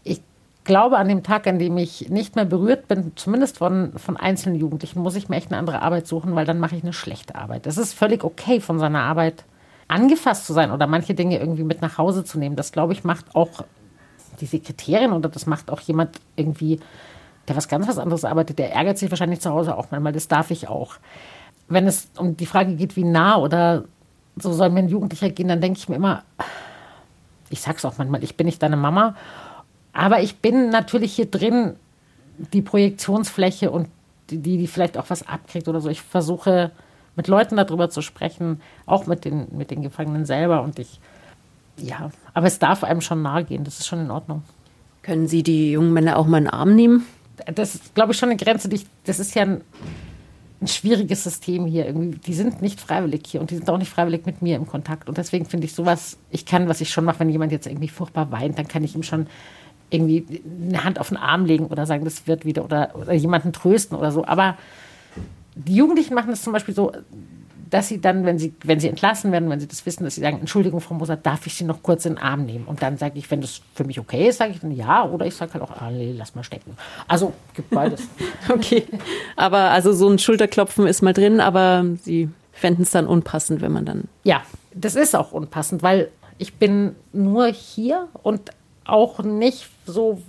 Ich 0.03 0.21
glaube, 0.65 0.97
an 0.97 1.09
dem 1.09 1.23
Tag, 1.23 1.47
an 1.47 1.59
dem 1.59 1.77
ich 1.77 2.09
nicht 2.09 2.37
mehr 2.37 2.45
berührt 2.45 2.89
bin, 2.89 3.13
zumindest 3.17 3.59
von, 3.59 3.93
von 3.97 4.17
einzelnen 4.17 4.59
Jugendlichen, 4.59 5.01
muss 5.01 5.17
ich 5.17 5.29
mir 5.29 5.37
echt 5.37 5.51
eine 5.51 5.59
andere 5.59 5.83
Arbeit 5.83 6.07
suchen, 6.07 6.35
weil 6.35 6.47
dann 6.47 6.61
mache 6.61 6.77
ich 6.77 6.83
eine 6.83 6.93
schlechte 6.93 7.35
Arbeit. 7.35 7.67
Es 7.67 7.79
ist 7.79 7.95
völlig 7.95 8.25
okay, 8.25 8.61
von 8.61 8.79
seiner 8.79 9.01
Arbeit 9.01 9.45
angefasst 9.89 10.47
zu 10.47 10.53
sein 10.53 10.71
oder 10.71 10.87
manche 10.87 11.15
Dinge 11.15 11.39
irgendwie 11.39 11.65
mit 11.65 11.83
nach 11.83 11.99
Hause 11.99 12.25
zu 12.25 12.39
nehmen. 12.39 12.57
Das, 12.57 12.73
glaube 12.73 12.93
ich, 12.93 13.05
macht 13.05 13.35
auch 13.35 13.65
die 14.41 14.47
Sekretärin 14.47 15.13
oder 15.13 15.29
das 15.29 15.47
macht 15.47 15.71
auch 15.71 15.81
jemand 15.81 16.21
irgendwie, 16.37 16.81
der 17.49 17.57
was 17.57 17.69
ganz 17.69 17.89
was 17.89 17.99
anderes 17.99 18.25
arbeitet, 18.25 18.59
der 18.59 18.73
ärgert 18.73 18.99
sich 18.99 19.11
wahrscheinlich 19.11 19.41
zu 19.41 19.51
Hause 19.51 19.77
auch 19.77 19.91
manchmal. 19.91 20.13
Das 20.13 20.29
darf 20.29 20.51
ich 20.51 20.69
auch. 20.69 20.95
Wenn 21.69 21.87
es 21.87 22.09
um 22.17 22.37
die 22.37 22.47
Frage 22.47 22.75
geht, 22.75 22.97
wie 22.97 23.05
nah 23.05 23.37
oder 23.37 23.85
so 24.37 24.53
soll 24.53 24.71
mir 24.71 24.81
ein 24.81 24.89
Jugendlicher 24.89 25.31
gehen, 25.31 25.49
dann 25.49 25.61
denke 25.61 25.79
ich 25.79 25.89
mir 25.89 25.97
immer, 25.97 26.23
ich 27.51 27.61
sag's 27.61 27.85
auch 27.85 27.99
manchmal, 27.99 28.25
ich 28.25 28.37
bin 28.37 28.47
nicht 28.47 28.63
deine 28.63 28.77
Mama, 28.77 29.15
aber 29.93 30.23
ich 30.23 30.39
bin 30.39 30.71
natürlich 30.71 31.15
hier 31.15 31.27
drin 31.27 31.77
die 32.53 32.63
Projektionsfläche 32.63 33.71
und 33.71 33.89
die, 34.31 34.39
die 34.39 34.67
vielleicht 34.67 34.97
auch 34.97 35.11
was 35.11 35.27
abkriegt 35.27 35.69
oder 35.69 35.81
so. 35.81 35.89
Ich 35.89 36.01
versuche 36.01 36.71
mit 37.15 37.29
Leuten 37.29 37.57
darüber 37.57 37.91
zu 37.91 38.01
sprechen, 38.01 38.61
auch 38.87 39.07
mit 39.07 39.25
den, 39.25 39.49
mit 39.53 39.71
den 39.71 39.83
Gefangenen 39.83 40.25
selber 40.25 40.63
und 40.63 40.79
ich 40.79 41.01
ja, 41.77 42.11
aber 42.35 42.47
es 42.47 42.59
darf 42.59 42.85
einem 42.85 43.01
schon 43.01 43.23
nahe 43.23 43.45
gehen, 43.45 43.65
das 43.65 43.81
ist 43.81 43.87
schon 43.87 44.01
in 44.01 44.11
Ordnung. 44.11 44.43
Können 45.03 45.27
Sie 45.27 45.43
die 45.43 45.73
jungen 45.73 45.93
Männer 45.93 46.17
auch 46.17 46.27
mal 46.27 46.39
in 46.39 46.45
den 46.45 46.53
Arm 46.53 46.75
nehmen? 46.75 47.07
Das 47.53 47.75
ist, 47.75 47.95
glaube 47.95 48.13
ich, 48.13 48.19
schon 48.19 48.29
eine 48.29 48.37
Grenze. 48.37 48.69
Die 48.69 48.77
ich, 48.77 48.87
das 49.05 49.19
ist 49.19 49.35
ja 49.35 49.43
ein, 49.43 49.63
ein 50.61 50.69
schwieriges 50.69 51.25
System 51.25 51.67
hier. 51.67 51.87
Irgendwie, 51.87 52.19
die 52.19 52.35
sind 52.35 52.63
nicht 52.63 52.81
freiwillig 52.81 53.23
hier 53.27 53.41
und 53.41 53.51
die 53.51 53.57
sind 53.57 53.69
auch 53.69 53.79
nicht 53.79 53.91
freiwillig 53.91 54.27
mit 54.27 54.43
mir 54.43 54.57
im 54.57 54.67
Kontakt. 54.67 55.09
Und 55.09 55.19
deswegen 55.19 55.47
finde 55.47 55.67
ich 55.67 55.75
sowas, 55.75 56.19
ich 56.31 56.47
kann, 56.47 56.69
was 56.69 56.81
ich 56.81 56.91
schon 56.91 57.05
mache, 57.05 57.21
wenn 57.21 57.31
jemand 57.31 57.51
jetzt 57.51 57.67
irgendwie 57.67 57.89
furchtbar 57.89 58.31
weint, 58.31 58.59
dann 58.59 58.69
kann 58.69 58.85
ich 58.85 58.95
ihm 58.95 59.03
schon 59.03 59.27
irgendwie 59.93 60.43
eine 60.69 60.85
Hand 60.85 60.99
auf 60.99 61.09
den 61.09 61.17
Arm 61.17 61.45
legen 61.45 61.67
oder 61.67 61.87
sagen, 61.87 62.05
das 62.05 62.27
wird 62.27 62.45
wieder 62.45 62.65
oder, 62.65 62.91
oder 62.95 63.13
jemanden 63.13 63.53
trösten 63.53 63.97
oder 63.97 64.11
so. 64.11 64.25
Aber 64.25 64.57
die 65.55 65.75
Jugendlichen 65.75 66.15
machen 66.15 66.31
das 66.31 66.43
zum 66.43 66.53
Beispiel 66.53 66.75
so, 66.75 66.93
dass 67.73 67.89
sie 67.89 68.03
dann, 68.03 68.27
wenn 68.27 68.39
sie, 68.39 68.53
wenn 68.65 68.81
sie 68.81 68.89
entlassen 68.89 69.33
werden, 69.33 69.49
wenn 69.49 69.59
sie 69.59 69.67
das 69.67 69.87
wissen, 69.87 70.05
dass 70.05 70.15
sie 70.15 70.21
sagen, 70.21 70.41
Entschuldigung, 70.41 70.81
Frau 70.81 70.95
Moser, 70.95 71.17
darf 71.17 71.47
ich 71.47 71.55
Sie 71.55 71.65
noch 71.65 71.83
kurz 71.83 72.05
in 72.05 72.17
den 72.17 72.23
Arm 72.23 72.45
nehmen? 72.45 72.67
Und 72.67 72.83
dann 72.83 72.99
sage 72.99 73.19
ich, 73.19 73.31
wenn 73.31 73.41
das 73.41 73.63
für 73.75 73.85
mich 73.85 73.99
okay 73.99 74.29
ist, 74.29 74.39
sage 74.39 74.53
ich 74.53 74.61
dann 74.61 74.73
ja, 74.73 75.05
oder 75.05 75.25
ich 75.25 75.35
sage 75.35 75.55
halt 75.55 75.63
auch, 75.63 75.71
ah, 75.71 75.91
nee, 75.91 76.15
lass 76.17 76.35
mal 76.35 76.45
stecken. 76.45 76.77
Also 77.09 77.33
gibt 77.55 77.71
beides. 77.71 78.03
okay, 78.51 78.85
aber 79.37 79.71
also 79.71 79.95
so 79.95 80.09
ein 80.09 80.19
Schulterklopfen 80.19 80.87
ist 80.87 81.01
mal 81.01 81.15
drin, 81.15 81.41
aber 81.41 81.87
Sie 82.03 82.29
fänden 82.53 82.83
es 82.83 82.91
dann 82.91 83.07
unpassend, 83.07 83.63
wenn 83.63 83.73
man 83.73 83.87
dann... 83.87 84.05
Ja, 84.25 84.43
das 84.75 84.95
ist 84.95 85.17
auch 85.17 85.33
unpassend, 85.33 85.83
weil 85.83 86.11
ich 86.37 86.55
bin 86.55 86.95
nur 87.15 87.47
hier 87.47 88.09
und 88.23 88.51
auch 88.85 89.23
nicht 89.23 89.69
so, 89.87 90.23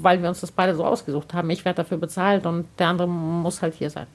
weil 0.00 0.22
wir 0.22 0.28
uns 0.28 0.40
das 0.40 0.52
beide 0.52 0.74
so 0.74 0.84
ausgesucht 0.84 1.34
haben. 1.34 1.50
Ich 1.50 1.64
werde 1.64 1.78
dafür 1.78 1.98
bezahlt 1.98 2.46
und 2.46 2.66
der 2.78 2.88
andere 2.88 3.08
muss 3.08 3.62
halt 3.62 3.74
hier 3.74 3.90
sein. 3.90 4.06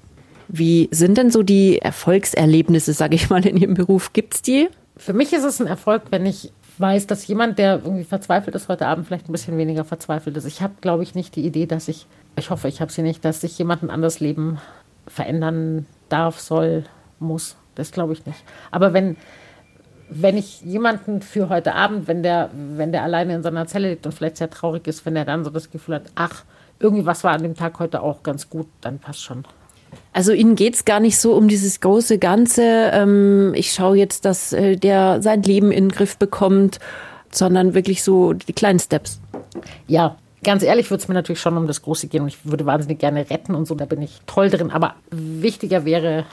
Wie 0.47 0.89
sind 0.91 1.17
denn 1.17 1.31
so 1.31 1.43
die 1.43 1.79
Erfolgserlebnisse, 1.79 2.93
sage 2.93 3.15
ich 3.15 3.29
mal, 3.29 3.45
in 3.45 3.57
Ihrem 3.57 3.73
Beruf? 3.73 4.13
Gibt 4.13 4.35
es 4.35 4.41
die? 4.41 4.69
Für 4.97 5.13
mich 5.13 5.31
ist 5.33 5.45
es 5.45 5.61
ein 5.61 5.67
Erfolg, 5.67 6.03
wenn 6.09 6.25
ich 6.25 6.51
weiß, 6.77 7.07
dass 7.07 7.25
jemand, 7.27 7.57
der 7.57 7.81
irgendwie 7.83 8.03
verzweifelt 8.03 8.55
ist, 8.55 8.67
heute 8.67 8.87
Abend 8.87 9.07
vielleicht 9.07 9.29
ein 9.29 9.31
bisschen 9.31 9.57
weniger 9.57 9.85
verzweifelt 9.85 10.35
ist. 10.35 10.45
Ich 10.45 10.61
habe, 10.61 10.73
glaube 10.81 11.03
ich, 11.03 11.15
nicht 11.15 11.35
die 11.35 11.45
Idee, 11.45 11.67
dass 11.67 11.87
ich, 11.87 12.07
ich 12.35 12.49
hoffe, 12.49 12.67
ich 12.67 12.81
habe 12.81 12.91
sie 12.91 13.01
nicht, 13.01 13.23
dass 13.23 13.41
sich 13.41 13.57
jemand 13.57 13.83
ein 13.83 13.89
anderes 13.89 14.19
Leben 14.19 14.59
verändern 15.07 15.85
darf, 16.09 16.39
soll, 16.39 16.85
muss. 17.19 17.55
Das 17.75 17.91
glaube 17.91 18.13
ich 18.13 18.25
nicht. 18.25 18.43
Aber 18.71 18.93
wenn, 18.93 19.15
wenn 20.13 20.37
ich 20.37 20.61
jemanden 20.61 21.21
für 21.21 21.47
heute 21.47 21.73
Abend, 21.73 22.07
wenn 22.07 22.21
der, 22.21 22.49
wenn 22.53 22.91
der 22.91 23.03
alleine 23.03 23.33
in 23.33 23.43
seiner 23.43 23.65
Zelle 23.65 23.91
liegt 23.91 24.05
und 24.05 24.11
vielleicht 24.11 24.37
sehr 24.37 24.49
traurig 24.49 24.85
ist, 24.85 25.05
wenn 25.05 25.15
er 25.15 25.23
dann 25.23 25.45
so 25.45 25.49
das 25.49 25.71
Gefühl 25.71 25.95
hat, 25.95 26.03
ach, 26.15 26.43
irgendwie 26.79 27.05
was 27.05 27.23
war 27.23 27.31
an 27.31 27.43
dem 27.43 27.55
Tag 27.55 27.79
heute 27.79 28.01
auch 28.01 28.21
ganz 28.21 28.49
gut, 28.49 28.67
dann 28.81 28.99
passt 28.99 29.23
schon. 29.23 29.45
Also 30.13 30.33
Ihnen 30.33 30.55
geht 30.55 30.75
es 30.75 30.85
gar 30.85 30.99
nicht 30.99 31.17
so 31.17 31.33
um 31.33 31.47
dieses 31.47 31.79
große 31.79 32.17
Ganze, 32.17 32.91
ähm, 32.93 33.53
ich 33.55 33.71
schaue 33.71 33.97
jetzt, 33.97 34.25
dass 34.25 34.51
äh, 34.51 34.75
der 34.75 35.21
sein 35.21 35.43
Leben 35.43 35.71
in 35.71 35.85
den 35.85 35.91
Griff 35.91 36.17
bekommt, 36.17 36.79
sondern 37.31 37.73
wirklich 37.73 38.03
so 38.03 38.33
die 38.33 38.53
kleinen 38.53 38.79
Steps. 38.79 39.21
Ja, 39.87 40.17
ganz 40.43 40.63
ehrlich 40.63 40.89
würde 40.89 41.01
es 41.01 41.07
mir 41.07 41.13
natürlich 41.13 41.39
schon 41.39 41.55
um 41.55 41.67
das 41.67 41.81
Große 41.81 42.07
gehen 42.07 42.23
und 42.23 42.27
ich 42.27 42.45
würde 42.45 42.65
wahnsinnig 42.65 42.99
gerne 42.99 43.29
retten 43.29 43.55
und 43.55 43.65
so, 43.65 43.75
da 43.75 43.85
bin 43.85 44.01
ich 44.01 44.19
toll 44.25 44.49
drin. 44.49 44.71
Aber 44.71 44.95
wichtiger 45.09 45.85
wäre, 45.85 46.25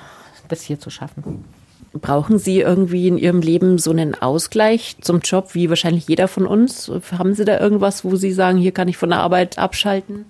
das 0.49 0.63
hier 0.63 0.81
zu 0.81 0.91
schaffen. 0.91 1.45
Brauchen 2.01 2.39
Sie 2.39 2.61
irgendwie 2.61 3.09
in 3.09 3.19
Ihrem 3.19 3.41
Leben 3.41 3.79
so 3.79 3.91
einen 3.91 4.15
Ausgleich 4.15 4.97
zum 5.01 5.21
Job, 5.21 5.55
wie 5.55 5.69
wahrscheinlich 5.69 6.09
jeder 6.09 6.29
von 6.29 6.47
uns? 6.47 6.91
Haben 7.17 7.35
Sie 7.35 7.45
da 7.45 7.61
irgendwas, 7.61 8.05
wo 8.05 8.17
Sie 8.17 8.33
sagen, 8.33 8.59
hier 8.59 8.73
kann 8.73 8.89
ich 8.89 8.97
von 8.97 9.11
der 9.11 9.21
Arbeit 9.21 9.59
abschalten? 9.59 10.27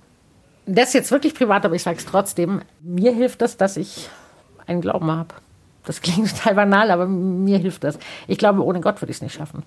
das 0.68 0.88
ist 0.88 0.94
jetzt 0.94 1.10
wirklich 1.10 1.34
privat, 1.34 1.64
aber 1.64 1.74
ich 1.74 1.82
sage 1.82 1.98
es 1.98 2.04
trotzdem. 2.04 2.60
Mir 2.82 3.12
hilft 3.12 3.40
das, 3.40 3.56
dass 3.56 3.76
ich 3.76 4.08
einen 4.66 4.82
Glauben 4.82 5.10
habe. 5.10 5.34
Das 5.84 6.02
klingt 6.02 6.28
total 6.36 6.54
banal, 6.54 6.90
aber 6.90 7.06
mir 7.06 7.58
hilft 7.58 7.84
das. 7.84 7.98
Ich 8.26 8.38
glaube, 8.38 8.62
ohne 8.62 8.80
Gott 8.80 9.00
würde 9.00 9.10
ich 9.10 9.16
es 9.16 9.22
nicht 9.22 9.34
schaffen. 9.34 9.62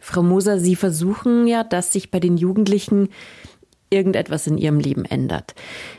Frau 0.00 0.22
Moser, 0.22 0.58
Sie 0.58 0.76
versuchen 0.76 1.46
ja, 1.46 1.64
dass 1.64 1.92
sich 1.92 2.10
bei 2.10 2.20
den 2.20 2.36
Jugendlichen 2.36 3.08
irgendetwas 3.88 4.48
in 4.48 4.58
ihrem 4.58 4.80
Leben 4.80 5.04
ändert. 5.04 5.54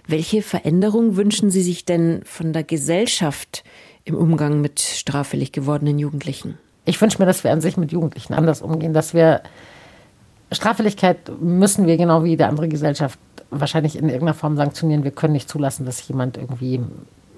Welche 0.06 0.42
Veränderung 0.42 1.16
wünschen 1.16 1.50
Sie 1.50 1.62
sich 1.62 1.86
denn 1.86 2.22
von 2.26 2.52
der 2.52 2.64
Gesellschaft 2.64 3.64
im 4.08 4.16
Umgang 4.16 4.62
mit 4.62 4.80
straffällig 4.80 5.52
gewordenen 5.52 6.00
Jugendlichen? 6.00 6.58
Ich 6.86 7.00
wünsche 7.02 7.20
mir, 7.20 7.26
dass 7.26 7.44
wir 7.44 7.52
an 7.52 7.62
sich 7.62 7.76
mit 7.78 7.92
Jugendlichen 7.92 8.34
anders 8.34 8.62
umgehen, 8.62 8.94
dass 8.94 9.14
wir 9.14 9.42
Straffälligkeit 10.52 11.18
müssen 11.42 11.88
wir 11.88 11.98
genau 11.98 12.24
wie 12.24 12.38
die 12.38 12.44
andere 12.44 12.70
Gesellschaft 12.70 13.20
wahrscheinlich 13.50 13.98
in 13.98 14.06
irgendeiner 14.06 14.34
Form 14.34 14.56
sanktionieren. 14.56 15.04
Wir 15.04 15.12
können 15.12 15.34
nicht 15.34 15.50
zulassen, 15.50 15.86
dass 15.86 16.08
jemand 16.08 16.38
irgendwie 16.38 16.80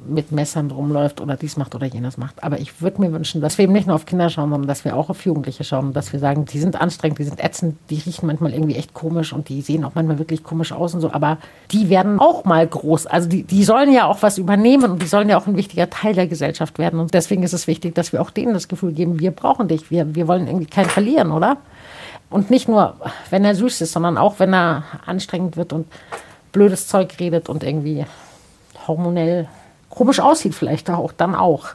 mit 0.07 0.31
Messern 0.31 0.71
rumläuft 0.71 1.21
oder 1.21 1.35
dies 1.35 1.57
macht 1.57 1.75
oder 1.75 1.85
jenes 1.85 2.17
macht. 2.17 2.43
Aber 2.43 2.59
ich 2.59 2.81
würde 2.81 3.01
mir 3.01 3.11
wünschen, 3.11 3.41
dass 3.41 3.57
wir 3.57 3.63
eben 3.63 3.73
nicht 3.73 3.87
nur 3.87 3.95
auf 3.95 4.05
Kinder 4.05 4.29
schauen, 4.29 4.49
sondern 4.49 4.67
dass 4.67 4.85
wir 4.85 4.95
auch 4.95 5.09
auf 5.09 5.25
Jugendliche 5.25 5.63
schauen 5.63 5.87
und 5.87 5.95
dass 5.95 6.13
wir 6.13 6.19
sagen, 6.19 6.45
die 6.45 6.59
sind 6.59 6.79
anstrengend, 6.79 7.19
die 7.19 7.23
sind 7.23 7.43
ätzend, 7.43 7.75
die 7.89 7.95
riechen 7.95 8.27
manchmal 8.27 8.53
irgendwie 8.53 8.75
echt 8.75 8.93
komisch 8.93 9.33
und 9.33 9.49
die 9.49 9.61
sehen 9.61 9.83
auch 9.83 9.95
manchmal 9.95 10.19
wirklich 10.19 10.43
komisch 10.43 10.71
aus 10.71 10.93
und 10.93 11.01
so. 11.01 11.11
Aber 11.11 11.37
die 11.71 11.89
werden 11.89 12.19
auch 12.19 12.45
mal 12.45 12.65
groß. 12.65 13.07
Also 13.07 13.27
die, 13.29 13.43
die 13.43 13.63
sollen 13.63 13.91
ja 13.91 14.05
auch 14.05 14.21
was 14.21 14.37
übernehmen 14.37 14.91
und 14.91 15.01
die 15.01 15.07
sollen 15.07 15.29
ja 15.29 15.37
auch 15.37 15.47
ein 15.47 15.57
wichtiger 15.57 15.89
Teil 15.89 16.13
der 16.13 16.27
Gesellschaft 16.27 16.79
werden. 16.79 16.99
Und 16.99 17.13
deswegen 17.13 17.43
ist 17.43 17.53
es 17.53 17.67
wichtig, 17.67 17.95
dass 17.95 18.13
wir 18.13 18.21
auch 18.21 18.31
denen 18.31 18.53
das 18.53 18.67
Gefühl 18.67 18.93
geben, 18.93 19.19
wir 19.19 19.31
brauchen 19.31 19.67
dich, 19.67 19.91
wir, 19.91 20.15
wir 20.15 20.27
wollen 20.27 20.47
irgendwie 20.47 20.67
keinen 20.67 20.89
verlieren, 20.89 21.31
oder? 21.31 21.57
Und 22.29 22.51
nicht 22.51 22.67
nur, 22.67 22.95
wenn 23.29 23.43
er 23.43 23.55
süß 23.55 23.81
ist, 23.81 23.93
sondern 23.93 24.17
auch, 24.17 24.39
wenn 24.39 24.53
er 24.53 24.83
anstrengend 25.05 25.57
wird 25.57 25.73
und 25.73 25.87
blödes 26.51 26.87
Zeug 26.87 27.15
redet 27.19 27.49
und 27.49 27.63
irgendwie 27.63 28.05
hormonell 28.87 29.47
komisch 29.89 30.19
aussieht, 30.19 30.55
vielleicht 30.55 30.89
auch 30.89 31.11
dann 31.11 31.35
auch. 31.35 31.69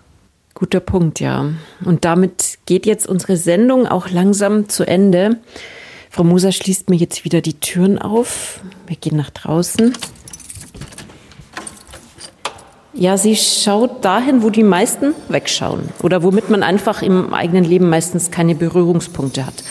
Guter 0.55 0.81
Punkt, 0.81 1.19
ja. 1.21 1.47
Und 1.85 2.05
damit 2.05 2.59
geht 2.65 2.87
jetzt 2.87 3.09
unsere 3.09 3.37
Sendung 3.37 3.89
auch 3.89 4.09
langsam 4.09 4.69
zu 4.69 4.87
Ende. 4.87 5.39
Frau 6.11 6.23
Moser 6.23 6.53
schließt 6.53 6.91
mir 6.91 6.97
jetzt 6.97 7.25
wieder 7.25 7.41
die 7.41 7.59
Türen 7.59 7.99
auf. 7.99 8.61
Wir 8.87 8.97
gehen 8.97 9.17
nach 9.17 9.31
draußen. 9.31 9.93
Ja, 12.93 13.17
sie 13.17 13.35
schaut 13.35 14.05
dahin, 14.05 14.45
wo 14.45 14.51
die 14.51 14.63
meisten 14.63 15.15
wegschauen 15.29 15.89
oder 16.01 16.23
womit 16.23 16.51
man 16.51 16.63
einfach 16.63 17.03
im 17.03 17.35
eigenen 17.35 17.65
Leben 17.65 17.91
meistens 17.91 18.31
keine 18.31 18.55
Berührungspunkte 18.55 19.45
hat. 19.45 19.65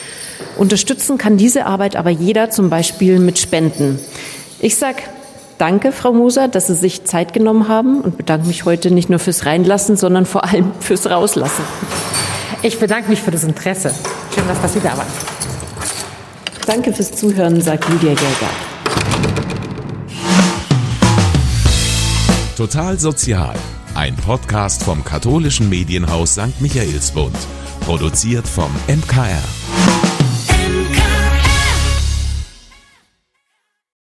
Unterstützen 0.57 1.17
kann 1.17 1.37
diese 1.37 1.65
Arbeit 1.65 1.95
aber 1.95 2.09
jeder 2.09 2.49
zum 2.49 2.69
Beispiel 2.69 3.19
mit 3.19 3.39
Spenden. 3.39 3.97
Ich 4.59 4.75
sag 4.75 4.97
Danke, 5.63 5.93
Frau 5.93 6.11
Moser, 6.11 6.49
dass 6.49 6.67
Sie 6.67 6.75
sich 6.75 7.05
Zeit 7.05 7.31
genommen 7.31 7.69
haben 7.69 8.01
und 8.01 8.17
bedanke 8.17 8.47
mich 8.47 8.65
heute 8.65 8.91
nicht 8.91 9.09
nur 9.09 9.17
fürs 9.17 9.45
Reinlassen, 9.45 9.95
sondern 9.95 10.25
vor 10.25 10.43
allem 10.43 10.73
fürs 10.81 11.09
Rauslassen. 11.09 11.63
Ich 12.63 12.79
bedanke 12.79 13.09
mich 13.09 13.21
für 13.21 13.31
das 13.31 13.45
Interesse. 13.45 13.95
Schön, 14.35 14.43
dass 14.45 14.73
Sie 14.73 14.81
da 14.81 14.97
waren. 14.97 15.07
Danke 16.67 16.91
fürs 16.91 17.13
Zuhören, 17.13 17.61
sagt 17.61 17.87
Lydia 17.87 18.09
Jäger. 18.09 18.49
Total 22.57 22.99
Sozial, 22.99 23.55
ein 23.95 24.17
Podcast 24.17 24.83
vom 24.83 25.05
katholischen 25.05 25.69
Medienhaus 25.69 26.33
St. 26.33 26.59
Michaelsbund, 26.59 27.37
produziert 27.85 28.49
vom 28.49 28.69
MKR. 28.89 29.62